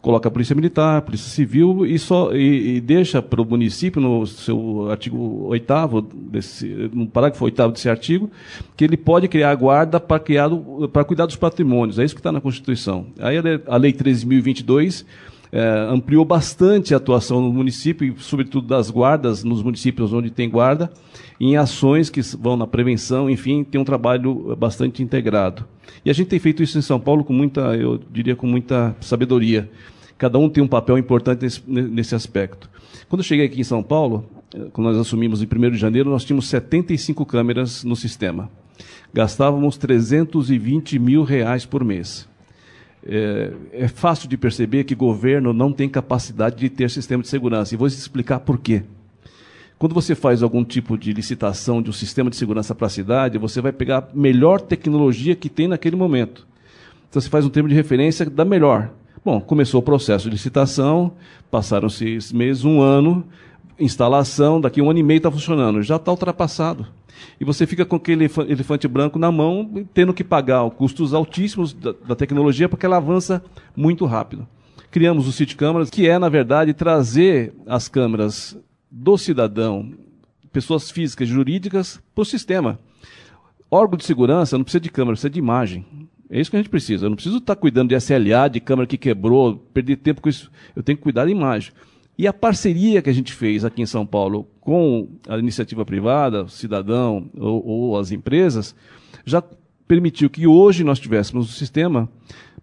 coloca 0.00 0.28
a 0.28 0.30
Polícia 0.30 0.54
Militar, 0.54 0.98
a 0.98 1.02
Polícia 1.02 1.28
Civil 1.30 1.84
e, 1.84 1.98
só, 1.98 2.32
e, 2.32 2.76
e 2.76 2.80
deixa 2.80 3.20
para 3.20 3.42
o 3.42 3.44
município, 3.44 4.00
no 4.00 4.26
seu 4.26 4.90
artigo 4.90 5.46
8 5.48 5.74
no 6.92 7.06
parágrafo 7.06 7.44
8 7.44 7.68
desse 7.68 7.88
artigo, 7.88 8.30
que 8.76 8.84
ele 8.84 8.96
pode 8.96 9.28
criar 9.28 9.50
a 9.50 9.54
guarda 9.54 9.98
para, 9.98 10.20
criar, 10.20 10.48
para 10.92 11.04
cuidar 11.04 11.26
dos 11.26 11.36
patrimônios. 11.36 11.98
É 11.98 12.04
isso 12.04 12.14
que 12.14 12.20
está 12.20 12.32
na 12.32 12.40
Constituição. 12.40 13.06
Aí 13.18 13.36
a 13.66 13.76
Lei 13.76 13.92
13.022 13.92 15.04
é, 15.50 15.86
ampliou 15.90 16.24
bastante 16.24 16.94
a 16.94 16.96
atuação 16.96 17.40
no 17.40 17.52
município, 17.52 18.14
sobretudo 18.18 18.66
das 18.66 18.90
guardas, 18.90 19.42
nos 19.42 19.62
municípios 19.62 20.12
onde 20.12 20.30
tem 20.30 20.48
guarda, 20.48 20.90
em 21.40 21.56
ações 21.56 22.10
que 22.10 22.20
vão 22.36 22.56
na 22.56 22.66
prevenção, 22.66 23.30
enfim, 23.30 23.64
tem 23.64 23.80
um 23.80 23.84
trabalho 23.84 24.56
bastante 24.56 25.02
integrado. 25.02 25.64
E 26.04 26.10
a 26.10 26.12
gente 26.12 26.28
tem 26.28 26.38
feito 26.38 26.62
isso 26.62 26.78
em 26.78 26.82
São 26.82 27.00
Paulo 27.00 27.24
com 27.24 27.32
muita, 27.32 27.60
eu 27.76 28.00
diria, 28.10 28.36
com 28.36 28.46
muita 28.46 28.94
sabedoria. 29.00 29.70
Cada 30.16 30.38
um 30.38 30.48
tem 30.48 30.62
um 30.62 30.68
papel 30.68 30.98
importante 30.98 31.42
nesse, 31.42 31.62
nesse 31.66 32.14
aspecto. 32.14 32.68
Quando 33.08 33.20
eu 33.20 33.24
cheguei 33.24 33.46
aqui 33.46 33.60
em 33.60 33.64
São 33.64 33.82
Paulo, 33.82 34.28
eh, 34.54 34.66
quando 34.72 34.88
nós 34.88 34.96
assumimos 34.96 35.42
em 35.42 35.46
1 35.46 35.70
de 35.70 35.78
janeiro, 35.78 36.10
nós 36.10 36.24
tínhamos 36.24 36.48
75 36.48 37.24
câmeras 37.24 37.84
no 37.84 37.94
sistema. 37.94 38.50
Gastávamos 39.14 39.78
320 39.78 40.98
mil 40.98 41.22
reais 41.22 41.64
por 41.64 41.84
mês. 41.84 42.28
É, 43.06 43.52
é, 43.72 43.88
fácil 43.88 44.28
de 44.28 44.36
perceber 44.36 44.84
que 44.84 44.94
governo 44.94 45.52
não 45.52 45.72
tem 45.72 45.88
capacidade 45.88 46.56
de 46.56 46.68
ter 46.68 46.90
sistema 46.90 47.22
de 47.22 47.28
segurança. 47.28 47.74
E 47.74 47.76
vou 47.78 47.86
explicar 47.86 48.40
por 48.40 48.58
quê. 48.58 48.82
Quando 49.78 49.94
você 49.94 50.14
faz 50.14 50.42
algum 50.42 50.64
tipo 50.64 50.98
de 50.98 51.12
licitação 51.12 51.80
de 51.80 51.88
um 51.88 51.92
sistema 51.92 52.28
de 52.28 52.36
segurança 52.36 52.74
para 52.74 52.88
a 52.88 52.90
cidade, 52.90 53.38
você 53.38 53.60
vai 53.60 53.70
pegar 53.70 53.98
a 53.98 54.08
melhor 54.12 54.60
tecnologia 54.60 55.36
que 55.36 55.48
tem 55.48 55.68
naquele 55.68 55.94
momento. 55.94 56.46
Então 57.08 57.22
você 57.22 57.28
faz 57.28 57.44
um 57.44 57.48
termo 57.48 57.68
de 57.68 57.74
referência 57.74 58.28
da 58.28 58.44
melhor. 58.44 58.90
Bom, 59.24 59.40
começou 59.40 59.80
o 59.80 59.82
processo 59.82 60.24
de 60.24 60.30
licitação, 60.30 61.12
passaram-se 61.50 62.18
meses, 62.34 62.64
um 62.64 62.80
ano, 62.80 63.24
instalação, 63.78 64.60
daqui 64.60 64.82
um 64.82 64.90
ano 64.90 64.98
e 64.98 65.02
meio 65.02 65.18
está 65.18 65.30
funcionando, 65.30 65.82
já 65.82 65.96
está 65.96 66.10
ultrapassado. 66.10 66.86
E 67.40 67.44
você 67.44 67.66
fica 67.66 67.84
com 67.84 67.96
aquele 67.96 68.24
elefante 68.48 68.86
branco 68.88 69.18
na 69.18 69.30
mão, 69.30 69.86
tendo 69.94 70.14
que 70.14 70.24
pagar 70.24 70.68
custos 70.70 71.14
altíssimos 71.14 71.72
da, 71.72 71.92
da 72.06 72.14
tecnologia, 72.14 72.68
porque 72.68 72.86
ela 72.86 72.96
avança 72.96 73.42
muito 73.76 74.04
rápido. 74.04 74.46
Criamos 74.90 75.28
o 75.28 75.32
City 75.32 75.54
Câmeras, 75.54 75.90
que 75.90 76.08
é, 76.08 76.18
na 76.18 76.28
verdade, 76.28 76.72
trazer 76.72 77.52
as 77.66 77.88
câmeras 77.88 78.58
do 78.90 79.18
cidadão, 79.18 79.92
pessoas 80.52 80.90
físicas 80.90 81.28
jurídicas, 81.28 82.00
para 82.14 82.22
o 82.22 82.24
sistema. 82.24 82.78
Órgão 83.70 83.98
de 83.98 84.04
segurança 84.04 84.56
não 84.56 84.64
precisa 84.64 84.80
de 84.80 84.90
câmera, 84.90 85.12
precisa 85.12 85.30
de 85.30 85.38
imagem. 85.38 85.84
É 86.30 86.40
isso 86.40 86.50
que 86.50 86.56
a 86.56 86.60
gente 86.60 86.70
precisa. 86.70 87.06
Eu 87.06 87.10
não 87.10 87.16
preciso 87.16 87.38
estar 87.38 87.56
cuidando 87.56 87.88
de 87.90 87.96
SLA, 87.96 88.48
de 88.48 88.60
câmera 88.60 88.86
que 88.86 88.98
quebrou, 88.98 89.56
perder 89.72 89.96
tempo 89.96 90.20
com 90.20 90.28
isso. 90.28 90.50
Eu 90.74 90.82
tenho 90.82 90.96
que 90.96 91.02
cuidar 91.02 91.24
da 91.24 91.30
imagem. 91.30 91.72
E 92.18 92.26
a 92.26 92.32
parceria 92.32 93.00
que 93.00 93.08
a 93.08 93.12
gente 93.12 93.32
fez 93.32 93.64
aqui 93.64 93.80
em 93.80 93.86
São 93.86 94.04
Paulo 94.04 94.50
com 94.60 95.08
a 95.28 95.38
iniciativa 95.38 95.84
privada, 95.84 96.42
o 96.42 96.48
cidadão 96.48 97.30
ou, 97.38 97.64
ou 97.64 97.98
as 97.98 98.10
empresas, 98.10 98.74
já 99.24 99.40
permitiu 99.86 100.28
que 100.28 100.44
hoje 100.44 100.82
nós 100.82 100.98
tivéssemos 100.98 101.46
no 101.46 101.52
sistema 101.52 102.08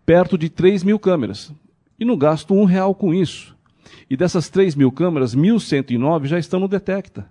perto 0.05 0.37
de 0.37 0.49
3 0.49 0.83
mil 0.83 0.99
câmeras. 0.99 1.53
E 1.97 2.03
não 2.03 2.17
gasto 2.17 2.53
um 2.53 2.65
real 2.65 2.93
com 2.93 3.13
isso. 3.13 3.55
E 4.09 4.17
dessas 4.17 4.49
3 4.49 4.75
mil 4.75 4.91
câmeras, 4.91 5.33
1.109 5.33 6.25
já 6.25 6.37
estão 6.37 6.59
no 6.59 6.67
Detecta. 6.67 7.25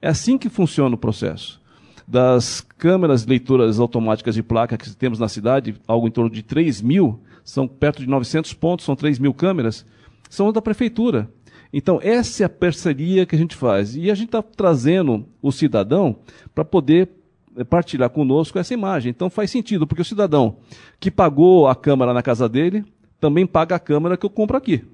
É 0.00 0.08
assim 0.08 0.38
que 0.38 0.48
funciona 0.48 0.94
o 0.94 0.98
processo. 0.98 1.60
Das 2.06 2.62
câmeras 2.62 3.26
leitoras 3.26 3.78
automáticas 3.78 4.34
de 4.34 4.42
placa 4.42 4.78
que 4.78 4.96
temos 4.96 5.18
na 5.18 5.28
cidade, 5.28 5.74
algo 5.86 6.08
em 6.08 6.10
torno 6.10 6.30
de 6.30 6.42
3 6.42 6.80
mil, 6.80 7.20
são 7.44 7.68
perto 7.68 8.00
de 8.00 8.08
900 8.08 8.54
pontos, 8.54 8.86
são 8.86 8.96
3 8.96 9.18
mil 9.18 9.34
câmeras, 9.34 9.84
são 10.30 10.50
da 10.50 10.62
prefeitura. 10.62 11.30
Então, 11.72 12.00
essa 12.02 12.42
é 12.42 12.46
a 12.46 12.48
parceria 12.48 13.26
que 13.26 13.34
a 13.34 13.38
gente 13.38 13.54
faz. 13.54 13.94
E 13.94 14.10
a 14.10 14.14
gente 14.14 14.28
está 14.28 14.42
trazendo 14.42 15.26
o 15.42 15.52
cidadão 15.52 16.16
para 16.54 16.64
poder 16.64 17.10
eh, 17.58 17.64
partilhar 17.64 18.08
conosco 18.08 18.58
essa 18.58 18.72
imagem. 18.72 19.10
Então 19.10 19.28
faz 19.28 19.50
sentido, 19.50 19.86
porque 19.86 20.02
o 20.02 20.04
cidadão 20.04 20.56
que 21.00 21.10
pagou 21.10 21.66
a 21.66 21.74
câmera 21.74 22.14
na 22.14 22.22
casa 22.22 22.48
dele, 22.48 22.84
também 23.20 23.46
paga 23.46 23.74
a 23.74 23.80
câmera 23.80 24.16
que 24.16 24.24
eu 24.24 24.30
compro 24.30 24.56
aqui. 24.56 24.84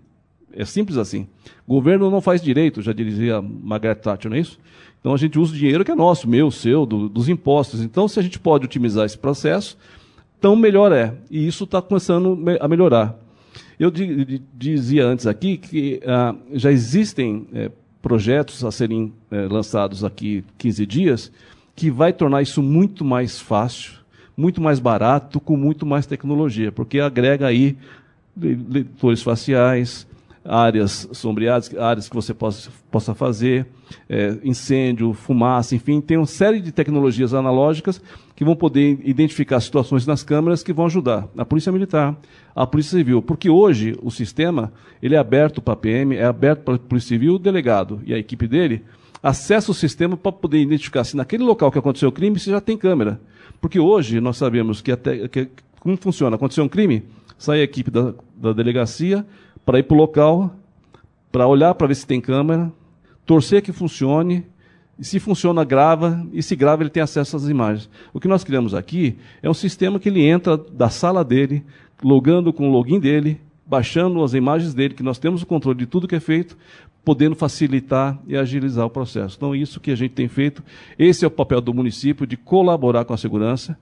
É 0.50 0.64
simples 0.64 0.96
assim. 0.96 1.26
Governo 1.68 2.10
não 2.10 2.20
faz 2.20 2.40
direito, 2.40 2.80
já 2.80 2.92
dizia 2.92 3.42
Margaret 3.42 3.96
Thatcher, 3.96 4.30
não 4.30 4.36
é 4.36 4.40
isso? 4.40 4.58
Então 4.98 5.12
a 5.12 5.16
gente 5.18 5.38
usa 5.38 5.52
o 5.52 5.58
dinheiro 5.58 5.84
que 5.84 5.90
é 5.90 5.94
nosso, 5.94 6.26
meu, 6.26 6.50
seu, 6.50 6.86
do, 6.86 7.08
dos 7.08 7.28
impostos. 7.28 7.82
Então, 7.82 8.08
se 8.08 8.18
a 8.18 8.22
gente 8.22 8.38
pode 8.38 8.64
otimizar 8.64 9.04
esse 9.04 9.18
processo, 9.18 9.76
tão 10.40 10.56
melhor 10.56 10.92
é. 10.92 11.14
E 11.30 11.46
isso 11.46 11.64
está 11.64 11.82
começando 11.82 12.38
a 12.58 12.66
melhorar. 12.66 13.18
Eu 13.78 13.90
dizia 14.54 15.04
antes 15.06 15.26
aqui 15.26 15.56
que 15.56 16.00
ah, 16.06 16.34
já 16.52 16.70
existem 16.70 17.46
é, 17.52 17.70
projetos 18.00 18.64
a 18.64 18.70
serem 18.70 19.12
é, 19.30 19.46
lançados 19.46 20.04
aqui 20.04 20.44
15 20.58 20.86
dias 20.86 21.32
que 21.74 21.90
vai 21.90 22.12
tornar 22.12 22.42
isso 22.42 22.62
muito 22.62 23.04
mais 23.04 23.40
fácil, 23.40 23.94
muito 24.36 24.60
mais 24.60 24.78
barato, 24.78 25.40
com 25.40 25.56
muito 25.56 25.84
mais 25.84 26.06
tecnologia, 26.06 26.70
porque 26.70 27.00
agrega 27.00 27.46
aí 27.46 27.76
leitores 28.36 29.22
faciais, 29.22 30.06
áreas 30.44 31.08
sombreadas, 31.12 31.74
áreas 31.76 32.08
que 32.08 32.14
você 32.14 32.34
possa, 32.34 32.70
possa 32.90 33.14
fazer, 33.14 33.66
é, 34.08 34.36
incêndio, 34.44 35.14
fumaça, 35.14 35.74
enfim, 35.74 36.00
tem 36.00 36.16
uma 36.16 36.26
série 36.26 36.60
de 36.60 36.70
tecnologias 36.70 37.32
analógicas 37.32 38.00
que 38.36 38.44
vão 38.44 38.54
poder 38.54 38.98
identificar 39.04 39.60
situações 39.60 40.06
nas 40.06 40.22
câmeras 40.22 40.62
que 40.62 40.72
vão 40.72 40.86
ajudar 40.86 41.28
a 41.36 41.44
Polícia 41.44 41.72
Militar, 41.72 42.16
a 42.54 42.66
Polícia 42.66 42.98
Civil, 42.98 43.22
porque 43.22 43.48
hoje 43.48 43.96
o 44.02 44.10
sistema 44.10 44.72
ele 45.02 45.14
é 45.14 45.18
aberto 45.18 45.62
para 45.62 45.74
a 45.74 45.76
PM, 45.76 46.14
é 46.16 46.24
aberto 46.24 46.62
para 46.62 46.74
a 46.74 46.78
Polícia 46.78 47.08
Civil, 47.08 47.36
o 47.36 47.38
delegado 47.38 48.02
e 48.04 48.12
a 48.12 48.18
equipe 48.18 48.46
dele 48.46 48.82
acessa 49.22 49.70
o 49.70 49.74
sistema 49.74 50.16
para 50.16 50.32
poder 50.32 50.60
identificar 50.60 51.04
se 51.04 51.16
naquele 51.16 51.42
local 51.42 51.72
que 51.72 51.78
aconteceu 51.78 52.10
o 52.10 52.12
crime 52.12 52.38
se 52.38 52.50
já 52.50 52.60
tem 52.60 52.76
câmera. 52.76 53.18
Porque 53.58 53.80
hoje 53.80 54.20
nós 54.20 54.36
sabemos 54.36 54.82
que, 54.82 54.92
até, 54.92 55.26
que 55.28 55.48
como 55.80 55.96
funciona, 55.96 56.36
aconteceu 56.36 56.62
um 56.62 56.68
crime, 56.68 57.02
sai 57.38 57.60
a 57.60 57.62
equipe 57.62 57.90
da, 57.90 58.12
da 58.36 58.52
delegacia, 58.52 59.24
para 59.64 59.78
ir 59.78 59.84
para 59.84 59.94
o 59.94 59.98
local, 59.98 60.54
para 61.32 61.46
olhar 61.46 61.74
para 61.74 61.86
ver 61.86 61.94
se 61.94 62.06
tem 62.06 62.20
câmera, 62.20 62.72
torcer 63.24 63.62
que 63.62 63.72
funcione, 63.72 64.46
e 64.98 65.04
se 65.04 65.18
funciona, 65.18 65.64
grava, 65.64 66.24
e 66.32 66.42
se 66.42 66.54
grava, 66.54 66.82
ele 66.82 66.90
tem 66.90 67.02
acesso 67.02 67.36
às 67.36 67.48
imagens. 67.48 67.90
O 68.12 68.20
que 68.20 68.28
nós 68.28 68.44
criamos 68.44 68.74
aqui 68.74 69.18
é 69.42 69.50
um 69.50 69.54
sistema 69.54 69.98
que 69.98 70.08
ele 70.08 70.24
entra 70.24 70.56
da 70.56 70.88
sala 70.88 71.24
dele, 71.24 71.64
logando 72.02 72.52
com 72.52 72.68
o 72.68 72.72
login 72.72 73.00
dele, 73.00 73.40
baixando 73.66 74.22
as 74.22 74.34
imagens 74.34 74.72
dele, 74.72 74.94
que 74.94 75.02
nós 75.02 75.18
temos 75.18 75.42
o 75.42 75.46
controle 75.46 75.78
de 75.78 75.86
tudo 75.86 76.06
que 76.06 76.14
é 76.14 76.20
feito, 76.20 76.56
podendo 77.04 77.36
facilitar 77.36 78.18
e 78.26 78.36
agilizar 78.36 78.86
o 78.86 78.90
processo. 78.90 79.36
Então, 79.36 79.54
isso 79.54 79.78
que 79.78 79.90
a 79.90 79.96
gente 79.96 80.12
tem 80.12 80.26
feito, 80.26 80.62
esse 80.98 81.24
é 81.24 81.28
o 81.28 81.30
papel 81.30 81.60
do 81.60 81.74
município 81.74 82.26
de 82.26 82.36
colaborar 82.36 83.04
com 83.04 83.12
a 83.12 83.18
segurança. 83.18 83.76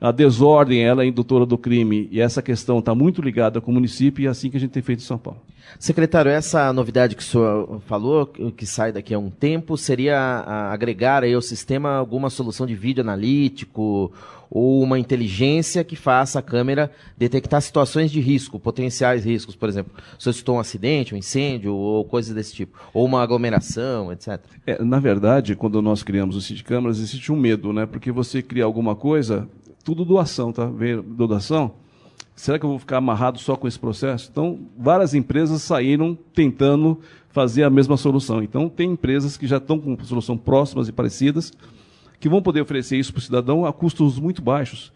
A 0.00 0.10
desordem, 0.10 0.82
ela 0.82 1.04
é 1.04 1.06
indutora 1.06 1.46
do 1.46 1.58
crime, 1.58 2.08
e 2.10 2.20
essa 2.20 2.42
questão 2.42 2.78
está 2.78 2.94
muito 2.94 3.22
ligada 3.22 3.60
com 3.60 3.70
o 3.70 3.74
município, 3.74 4.22
e 4.22 4.26
é 4.26 4.30
assim 4.30 4.50
que 4.50 4.56
a 4.56 4.60
gente 4.60 4.70
tem 4.70 4.82
feito 4.82 5.00
em 5.00 5.04
São 5.04 5.18
Paulo. 5.18 5.40
Secretário, 5.78 6.30
essa 6.30 6.72
novidade 6.72 7.14
que 7.14 7.22
o 7.22 7.24
senhor 7.24 7.80
falou, 7.86 8.26
que 8.26 8.66
sai 8.66 8.92
daqui 8.92 9.14
a 9.14 9.18
um 9.18 9.30
tempo, 9.30 9.76
seria 9.76 10.44
agregar 10.70 11.22
aí 11.22 11.34
ao 11.34 11.42
sistema 11.42 11.96
alguma 11.96 12.30
solução 12.30 12.66
de 12.66 12.74
vídeo 12.74 13.02
analítico 13.02 14.12
ou 14.54 14.80
uma 14.80 15.00
inteligência 15.00 15.82
que 15.82 15.96
faça 15.96 16.38
a 16.38 16.42
câmera 16.42 16.88
detectar 17.18 17.60
situações 17.60 18.12
de 18.12 18.20
risco, 18.20 18.60
potenciais 18.60 19.24
riscos, 19.24 19.56
por 19.56 19.68
exemplo, 19.68 19.92
se 20.16 20.28
eu 20.28 20.30
estou 20.30 20.54
um 20.54 20.60
acidente, 20.60 21.12
um 21.12 21.18
incêndio 21.18 21.74
ou 21.74 22.04
coisas 22.04 22.32
desse 22.32 22.54
tipo, 22.54 22.78
ou 22.94 23.04
uma 23.04 23.20
aglomeração, 23.20 24.12
etc. 24.12 24.40
É, 24.64 24.80
na 24.80 25.00
verdade, 25.00 25.56
quando 25.56 25.82
nós 25.82 26.04
criamos 26.04 26.36
o 26.36 26.54
de 26.54 26.62
câmeras, 26.62 27.00
existe 27.00 27.32
um 27.32 27.36
medo, 27.36 27.72
né? 27.72 27.84
Porque 27.84 28.12
você 28.12 28.40
cria 28.40 28.62
alguma 28.62 28.94
coisa, 28.94 29.48
tudo 29.82 30.04
doação, 30.04 30.52
tá? 30.52 30.66
Vem 30.66 31.02
doação. 31.02 31.72
Será 32.36 32.56
que 32.56 32.64
eu 32.64 32.70
vou 32.70 32.78
ficar 32.78 32.98
amarrado 32.98 33.40
só 33.40 33.56
com 33.56 33.66
esse 33.66 33.78
processo? 33.78 34.28
Então, 34.30 34.60
várias 34.78 35.14
empresas 35.14 35.62
saíram 35.62 36.16
tentando 36.32 37.00
fazer 37.30 37.64
a 37.64 37.70
mesma 37.70 37.96
solução. 37.96 38.40
Então, 38.40 38.68
tem 38.68 38.92
empresas 38.92 39.36
que 39.36 39.48
já 39.48 39.56
estão 39.56 39.80
com 39.80 39.96
solução 40.04 40.36
próximas 40.36 40.88
e 40.88 40.92
parecidas, 40.92 41.52
que 42.18 42.28
vão 42.28 42.42
poder 42.42 42.60
oferecer 42.60 42.96
isso 42.96 43.12
para 43.12 43.20
o 43.20 43.22
cidadão 43.22 43.64
a 43.64 43.72
custos 43.72 44.18
muito 44.18 44.42
baixos. 44.42 44.92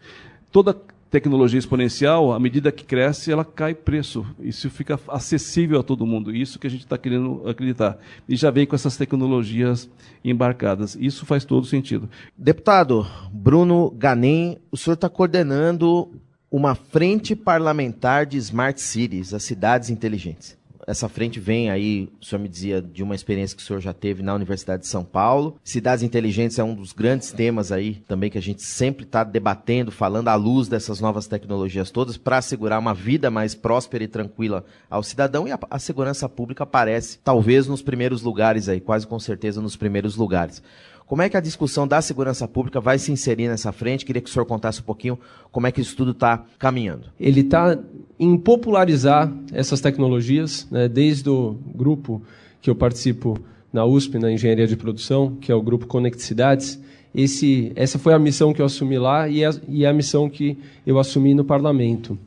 Toda 0.51 0.75
tecnologia 1.09 1.57
exponencial, 1.57 2.31
à 2.31 2.39
medida 2.39 2.71
que 2.71 2.83
cresce, 2.83 3.31
ela 3.31 3.43
cai 3.43 3.73
preço. 3.73 4.25
Isso 4.39 4.69
fica 4.69 4.99
acessível 5.07 5.79
a 5.79 5.83
todo 5.83 6.05
mundo. 6.05 6.35
Isso 6.35 6.59
que 6.59 6.67
a 6.67 6.69
gente 6.69 6.81
está 6.81 6.97
querendo 6.97 7.47
acreditar. 7.47 7.97
E 8.27 8.35
já 8.35 8.51
vem 8.51 8.65
com 8.65 8.75
essas 8.75 8.95
tecnologias 8.95 9.89
embarcadas. 10.23 10.95
Isso 10.99 11.25
faz 11.25 11.43
todo 11.45 11.65
sentido. 11.65 12.09
Deputado 12.37 13.07
Bruno 13.31 13.89
Ganem, 13.91 14.57
o 14.71 14.77
senhor 14.77 14.93
está 14.93 15.09
coordenando 15.09 16.11
uma 16.51 16.75
frente 16.75 17.35
parlamentar 17.35 18.25
de 18.25 18.37
Smart 18.37 18.79
Cities, 18.79 19.33
as 19.33 19.43
cidades 19.43 19.89
inteligentes 19.89 20.58
essa 20.89 21.07
frente 21.07 21.39
vem 21.39 21.69
aí, 21.69 22.09
o 22.19 22.25
senhor 22.25 22.41
me 22.41 22.49
dizia, 22.49 22.81
de 22.81 23.03
uma 23.03 23.13
experiência 23.13 23.55
que 23.55 23.61
o 23.61 23.65
senhor 23.65 23.79
já 23.79 23.93
teve 23.93 24.23
na 24.23 24.33
Universidade 24.33 24.81
de 24.81 24.87
São 24.87 25.03
Paulo. 25.03 25.59
Cidades 25.63 26.03
inteligentes 26.03 26.57
é 26.57 26.63
um 26.63 26.73
dos 26.73 26.93
grandes 26.93 27.31
temas 27.31 27.71
aí 27.71 28.01
também 28.07 28.31
que 28.31 28.39
a 28.39 28.41
gente 28.41 28.63
sempre 28.63 29.05
está 29.05 29.23
debatendo, 29.23 29.91
falando 29.91 30.29
à 30.29 30.35
luz 30.35 30.67
dessas 30.67 30.99
novas 30.99 31.27
tecnologias 31.27 31.91
todas, 31.91 32.17
para 32.17 32.39
assegurar 32.39 32.79
uma 32.79 32.95
vida 32.95 33.29
mais 33.29 33.53
próspera 33.53 34.03
e 34.03 34.07
tranquila 34.07 34.65
ao 34.89 35.03
cidadão. 35.03 35.47
E 35.47 35.51
a, 35.51 35.59
a 35.69 35.77
segurança 35.77 36.27
pública 36.27 36.63
aparece, 36.63 37.19
talvez, 37.23 37.67
nos 37.67 37.83
primeiros 37.83 38.23
lugares 38.23 38.67
aí, 38.67 38.81
quase 38.81 39.05
com 39.05 39.19
certeza 39.19 39.61
nos 39.61 39.75
primeiros 39.75 40.15
lugares. 40.15 40.63
Como 41.09 41.23
é 41.23 41.27
que 41.27 41.35
a 41.35 41.39
discussão 41.39 41.87
da 41.87 42.03
segurança 42.03 42.47
pública 42.47 42.79
vai 42.79 42.99
se 42.99 43.11
inserir 43.11 43.47
nessa 43.47 43.71
frente? 43.71 44.05
Queria 44.05 44.21
que 44.21 44.29
o 44.29 44.31
senhor 44.31 44.45
contasse 44.45 44.81
um 44.81 44.83
pouquinho 44.83 45.17
como 45.51 45.65
é 45.65 45.71
que 45.71 45.81
isso 45.81 45.95
tudo 45.95 46.11
está 46.11 46.45
caminhando. 46.59 47.07
Ele 47.19 47.39
está 47.39 47.79
em 48.19 48.37
popularizar 48.37 49.33
essas 49.51 49.81
tecnologias, 49.81 50.67
né, 50.69 50.87
desde 50.87 51.27
o 51.27 51.57
grupo 51.73 52.21
que 52.61 52.69
eu 52.69 52.75
participo 52.75 53.39
na 53.73 53.83
USP, 53.85 54.19
na 54.19 54.31
Engenharia 54.31 54.67
de 54.67 54.77
Produção, 54.77 55.35
que 55.41 55.51
é 55.51 55.55
o 55.55 55.63
grupo 55.63 55.87
Conect 55.87 56.21
Cidades. 56.21 56.79
Esse, 57.13 57.71
essa 57.75 57.97
foi 57.97 58.13
a 58.13 58.19
missão 58.19 58.53
que 58.53 58.61
eu 58.61 58.67
assumi 58.67 58.99
lá 58.99 59.27
e 59.27 59.43
é, 59.43 59.49
e 59.67 59.87
a 59.87 59.91
missão 59.91 60.29
que 60.29 60.59
eu 60.85 60.99
assumi 60.99 61.33
no 61.33 61.43
parlamento. 61.43 62.19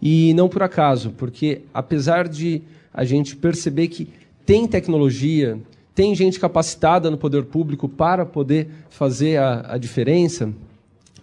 E 0.00 0.32
não 0.32 0.48
por 0.48 0.62
acaso, 0.62 1.10
porque 1.10 1.60
apesar 1.74 2.26
de 2.26 2.62
a 2.90 3.04
gente 3.04 3.36
perceber 3.36 3.88
que 3.88 4.08
tem 4.46 4.66
tecnologia, 4.66 5.58
tem 5.94 6.14
gente 6.14 6.38
capacitada 6.38 7.10
no 7.10 7.18
poder 7.18 7.44
público 7.44 7.88
para 7.88 8.24
poder 8.24 8.68
fazer 8.88 9.38
a, 9.38 9.74
a 9.74 9.78
diferença, 9.78 10.52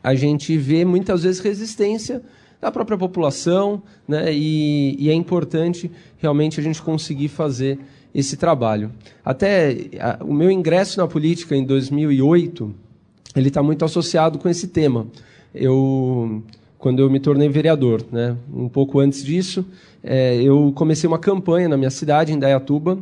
a 0.04 0.16
gente 0.16 0.58
vê 0.58 0.86
muitas 0.86 1.24
vezes 1.24 1.40
resistência 1.42 2.22
da 2.62 2.72
própria 2.72 2.98
população, 2.98 3.82
né? 4.08 4.34
E, 4.34 4.96
e, 5.00 5.10
é 5.10 5.14
importante 5.14 5.92
realmente 6.18 6.60
a 6.60 6.64
gente 6.64 6.82
conseguir 6.82 7.28
fazer 7.28 7.80
esse 8.14 8.36
trabalho. 8.36 8.92
Até 9.24 9.90
a, 10.00 10.24
o 10.24 10.34
meu 10.34 10.50
ingresso 10.50 11.00
na 11.00 11.08
política 11.08 11.56
em 11.56 11.64
2008, 11.64 12.74
ele 13.36 13.50
está 13.50 13.62
muito 13.62 13.86
associado 13.86 14.40
com 14.40 14.50
esse 14.50 14.70
tema. 14.70 15.08
Eu, 15.54 16.42
quando 16.80 17.00
eu 17.00 17.10
me 17.10 17.20
tornei 17.20 17.48
vereador, 17.48 18.04
né? 18.12 18.36
Um 18.52 18.68
pouco 18.68 19.00
antes 19.00 19.24
disso, 19.24 19.66
é, 20.04 20.42
eu 20.42 20.72
comecei 20.76 21.08
uma 21.08 21.20
campanha 21.20 21.70
na 21.70 21.78
minha 21.78 21.92
cidade, 21.92 22.34
em 22.34 22.40
Dayatuba, 22.40 22.98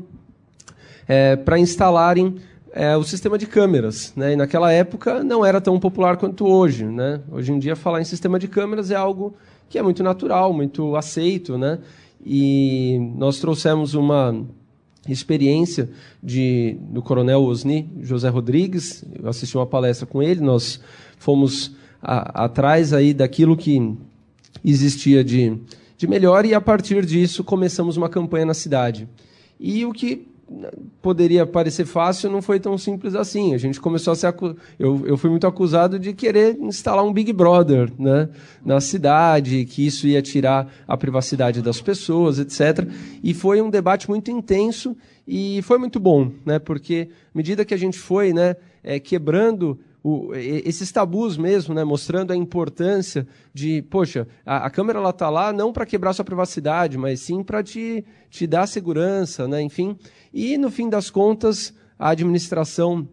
é, 1.07 1.35
para 1.35 1.59
instalarem 1.59 2.35
é, 2.71 2.95
o 2.97 3.03
sistema 3.03 3.37
de 3.37 3.47
câmeras. 3.47 4.13
Né? 4.15 4.33
E 4.33 4.35
naquela 4.35 4.71
época 4.71 5.23
não 5.23 5.45
era 5.45 5.61
tão 5.61 5.79
popular 5.79 6.17
quanto 6.17 6.45
hoje. 6.45 6.85
Né? 6.85 7.21
Hoje 7.31 7.51
em 7.51 7.59
dia, 7.59 7.75
falar 7.75 8.01
em 8.01 8.05
sistema 8.05 8.37
de 8.37 8.47
câmeras 8.47 8.91
é 8.91 8.95
algo 8.95 9.33
que 9.69 9.79
é 9.79 9.81
muito 9.81 10.03
natural, 10.03 10.51
muito 10.53 10.95
aceito. 10.95 11.57
Né? 11.57 11.79
E 12.23 12.99
nós 13.15 13.39
trouxemos 13.39 13.93
uma 13.93 14.45
experiência 15.07 15.89
de, 16.21 16.77
do 16.89 17.01
coronel 17.01 17.43
Osni 17.43 17.89
José 18.01 18.27
Rodrigues. 18.27 19.05
Eu 19.21 19.29
assisti 19.29 19.55
uma 19.55 19.65
palestra 19.65 20.05
com 20.05 20.21
ele, 20.21 20.41
nós 20.41 20.81
fomos 21.17 21.75
a, 22.01 22.45
atrás 22.45 22.91
aí 22.91 23.13
daquilo 23.13 23.55
que 23.55 23.95
existia 24.63 25.23
de, 25.23 25.57
de 25.97 26.07
melhor 26.07 26.45
e, 26.45 26.53
a 26.53 26.59
partir 26.59 27.05
disso, 27.05 27.43
começamos 27.43 27.97
uma 27.97 28.09
campanha 28.09 28.45
na 28.45 28.53
cidade. 28.53 29.07
E 29.59 29.85
o 29.85 29.93
que 29.93 30.27
poderia 31.01 31.45
parecer 31.45 31.85
fácil, 31.85 32.29
não 32.29 32.41
foi 32.41 32.59
tão 32.59 32.77
simples 32.77 33.15
assim. 33.15 33.53
A 33.53 33.57
gente 33.57 33.79
começou 33.79 34.13
a 34.13 34.15
ser 34.15 34.27
acu... 34.27 34.55
eu, 34.77 35.05
eu 35.05 35.17
fui 35.17 35.29
muito 35.29 35.47
acusado 35.47 35.97
de 35.97 36.13
querer 36.13 36.57
instalar 36.59 37.03
um 37.03 37.11
Big 37.11 37.33
Brother 37.33 37.91
né, 37.97 38.29
na 38.63 38.79
cidade, 38.79 39.65
que 39.65 39.85
isso 39.85 40.07
ia 40.07 40.21
tirar 40.21 40.71
a 40.87 40.95
privacidade 40.95 41.61
das 41.61 41.81
pessoas, 41.81 42.39
etc. 42.39 42.87
E 43.23 43.33
foi 43.33 43.61
um 43.61 43.69
debate 43.69 44.07
muito 44.07 44.29
intenso 44.29 44.95
e 45.27 45.61
foi 45.63 45.77
muito 45.79 45.99
bom, 45.99 46.31
né, 46.45 46.59
porque 46.59 47.09
à 47.33 47.37
medida 47.37 47.65
que 47.65 47.73
a 47.73 47.77
gente 47.77 47.97
foi 47.97 48.31
né, 48.31 48.55
é, 48.83 48.99
quebrando 48.99 49.79
o, 50.07 50.35
esses 50.35 50.91
tabus 50.91 51.35
mesmo, 51.35 51.73
né, 51.73 51.83
mostrando 51.83 52.31
a 52.31 52.35
importância 52.35 53.25
de, 53.51 53.81
poxa, 53.89 54.27
a, 54.45 54.67
a 54.67 54.69
câmera 54.69 54.99
ela 54.99 55.11
tá 55.11 55.31
lá 55.31 55.51
não 55.51 55.73
para 55.73 55.83
quebrar 55.83 56.13
sua 56.13 56.23
privacidade, 56.23 56.95
mas 56.95 57.21
sim 57.21 57.41
para 57.41 57.63
te, 57.63 58.05
te 58.29 58.45
dar 58.45 58.67
segurança, 58.67 59.47
né, 59.47 59.63
enfim. 59.63 59.97
E 60.31 60.59
no 60.59 60.69
fim 60.69 60.89
das 60.89 61.09
contas, 61.09 61.73
a 61.97 62.09
administração 62.09 63.09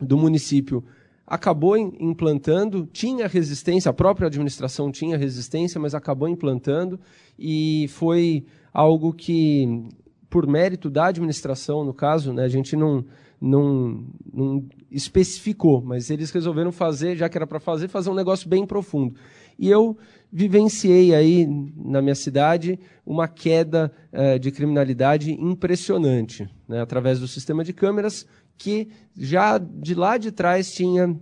do 0.00 0.16
município 0.16 0.82
acabou 1.26 1.76
implantando, 1.76 2.88
tinha 2.90 3.28
resistência, 3.28 3.90
a 3.90 3.92
própria 3.92 4.28
administração 4.28 4.90
tinha 4.90 5.18
resistência, 5.18 5.78
mas 5.78 5.94
acabou 5.94 6.28
implantando 6.28 6.98
e 7.38 7.88
foi 7.90 8.46
algo 8.72 9.12
que, 9.12 9.86
por 10.30 10.46
mérito 10.46 10.88
da 10.88 11.08
administração, 11.08 11.84
no 11.84 11.92
caso, 11.92 12.32
né, 12.32 12.44
a 12.44 12.48
gente 12.48 12.74
não, 12.74 13.04
não, 13.38 14.06
não 14.32 14.66
especificou, 14.92 15.80
mas 15.80 16.10
eles 16.10 16.30
resolveram 16.30 16.70
fazer, 16.70 17.16
já 17.16 17.28
que 17.28 17.36
era 17.36 17.46
para 17.46 17.58
fazer, 17.58 17.88
fazer 17.88 18.10
um 18.10 18.14
negócio 18.14 18.48
bem 18.48 18.66
profundo. 18.66 19.14
E 19.58 19.68
eu 19.68 19.96
vivenciei 20.30 21.14
aí 21.14 21.46
na 21.76 22.00
minha 22.00 22.14
cidade 22.14 22.78
uma 23.04 23.28
queda 23.28 23.92
eh, 24.10 24.38
de 24.38 24.50
criminalidade 24.50 25.32
impressionante, 25.32 26.48
né, 26.68 26.80
através 26.80 27.20
do 27.20 27.28
sistema 27.28 27.62
de 27.62 27.72
câmeras 27.72 28.26
que 28.56 28.88
já 29.16 29.58
de 29.58 29.94
lá 29.94 30.16
de 30.16 30.30
trás 30.30 30.72
tinha 30.72 31.18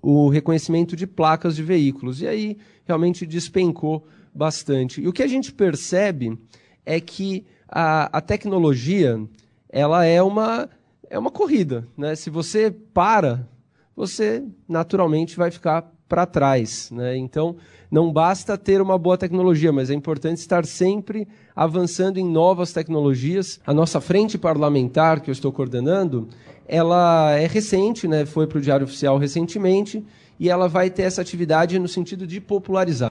o 0.00 0.28
reconhecimento 0.28 0.96
de 0.96 1.06
placas 1.06 1.54
de 1.54 1.62
veículos. 1.62 2.20
E 2.20 2.26
aí 2.26 2.58
realmente 2.84 3.26
despencou 3.26 4.06
bastante. 4.34 5.00
E 5.00 5.06
o 5.06 5.12
que 5.12 5.22
a 5.22 5.26
gente 5.26 5.52
percebe 5.52 6.36
é 6.84 7.00
que 7.00 7.44
a, 7.68 8.18
a 8.18 8.20
tecnologia 8.20 9.20
ela 9.68 10.04
é 10.04 10.22
uma, 10.22 10.68
é 11.12 11.18
uma 11.18 11.30
corrida. 11.30 11.86
Né? 11.96 12.16
Se 12.16 12.30
você 12.30 12.70
para, 12.70 13.46
você 13.94 14.42
naturalmente 14.66 15.36
vai 15.36 15.50
ficar 15.50 15.92
para 16.08 16.24
trás. 16.24 16.90
Né? 16.90 17.18
Então, 17.18 17.56
não 17.90 18.10
basta 18.10 18.56
ter 18.56 18.80
uma 18.80 18.96
boa 18.96 19.18
tecnologia, 19.18 19.70
mas 19.70 19.90
é 19.90 19.94
importante 19.94 20.38
estar 20.38 20.64
sempre 20.64 21.28
avançando 21.54 22.16
em 22.16 22.24
novas 22.24 22.72
tecnologias. 22.72 23.60
A 23.66 23.74
nossa 23.74 24.00
frente 24.00 24.38
parlamentar, 24.38 25.20
que 25.20 25.28
eu 25.28 25.32
estou 25.32 25.52
coordenando, 25.52 26.28
ela 26.66 27.32
é 27.32 27.46
recente, 27.46 28.08
né? 28.08 28.24
foi 28.24 28.46
para 28.46 28.56
o 28.56 28.62
Diário 28.62 28.84
Oficial 28.84 29.18
recentemente, 29.18 30.02
e 30.40 30.48
ela 30.48 30.66
vai 30.66 30.88
ter 30.88 31.02
essa 31.02 31.20
atividade 31.20 31.78
no 31.78 31.88
sentido 31.88 32.26
de 32.26 32.40
popularizar. 32.40 33.10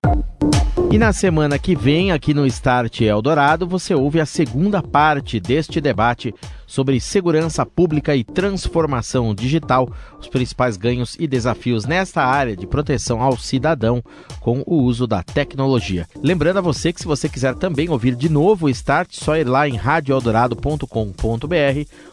E 0.91 0.97
na 0.97 1.13
semana 1.13 1.57
que 1.57 1.73
vem, 1.73 2.11
aqui 2.11 2.33
no 2.33 2.45
Start 2.47 2.99
Eldorado, 2.99 3.65
você 3.65 3.93
ouve 3.93 4.19
a 4.19 4.25
segunda 4.25 4.83
parte 4.83 5.39
deste 5.39 5.79
debate 5.79 6.35
sobre 6.71 7.01
segurança 7.01 7.65
pública 7.65 8.15
e 8.15 8.23
transformação 8.23 9.35
digital, 9.35 9.91
os 10.17 10.29
principais 10.29 10.77
ganhos 10.77 11.17
e 11.19 11.27
desafios 11.27 11.83
nesta 11.85 12.23
área 12.23 12.55
de 12.55 12.65
proteção 12.65 13.21
ao 13.21 13.37
cidadão 13.37 14.01
com 14.39 14.63
o 14.65 14.75
uso 14.75 15.05
da 15.05 15.21
tecnologia. 15.21 16.07
Lembrando 16.23 16.59
a 16.59 16.61
você 16.61 16.93
que 16.93 17.01
se 17.01 17.05
você 17.05 17.27
quiser 17.27 17.55
também 17.55 17.89
ouvir 17.89 18.15
de 18.15 18.29
novo 18.29 18.67
o 18.67 18.69
Start, 18.69 19.09
só 19.11 19.35
ir 19.35 19.45
lá 19.45 19.67
em 19.67 19.75
radioeldorado.com.br 19.75 20.87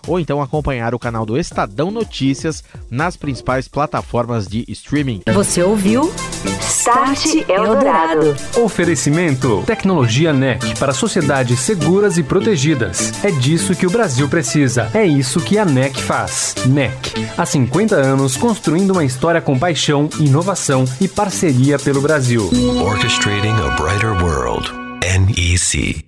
ou 0.08 0.18
então 0.18 0.42
acompanhar 0.42 0.92
o 0.92 0.98
canal 0.98 1.24
do 1.24 1.38
Estadão 1.38 1.92
Notícias 1.92 2.64
nas 2.90 3.16
principais 3.16 3.68
plataformas 3.68 4.48
de 4.48 4.64
streaming. 4.66 5.22
Você 5.32 5.62
ouviu? 5.62 6.12
Start 6.60 7.48
Eldorado. 7.48 8.34
Oferecimento: 8.56 9.62
Tecnologia 9.66 10.32
NEC 10.32 10.78
para 10.78 10.92
sociedades 10.92 11.60
seguras 11.60 12.18
e 12.18 12.24
protegidas. 12.24 13.12
É 13.22 13.30
disso 13.30 13.74
que 13.76 13.86
o 13.86 13.90
Brasil 13.90 14.28
precisa. 14.48 14.90
É 14.94 15.04
isso 15.04 15.40
que 15.40 15.58
a 15.58 15.64
NEC 15.64 16.00
faz. 16.00 16.54
NEC. 16.66 17.28
Há 17.36 17.44
50 17.44 17.94
anos 17.94 18.36
construindo 18.36 18.92
uma 18.92 19.04
história 19.04 19.42
com 19.42 19.58
paixão, 19.58 20.08
inovação 20.18 20.86
e 21.00 21.06
parceria 21.06 21.78
pelo 21.78 22.00
Brasil. 22.00 22.48
Orchestrating 22.82 23.52
a 23.52 23.76
brighter 23.76 24.12
world. 24.22 24.72
NEC. 25.02 26.07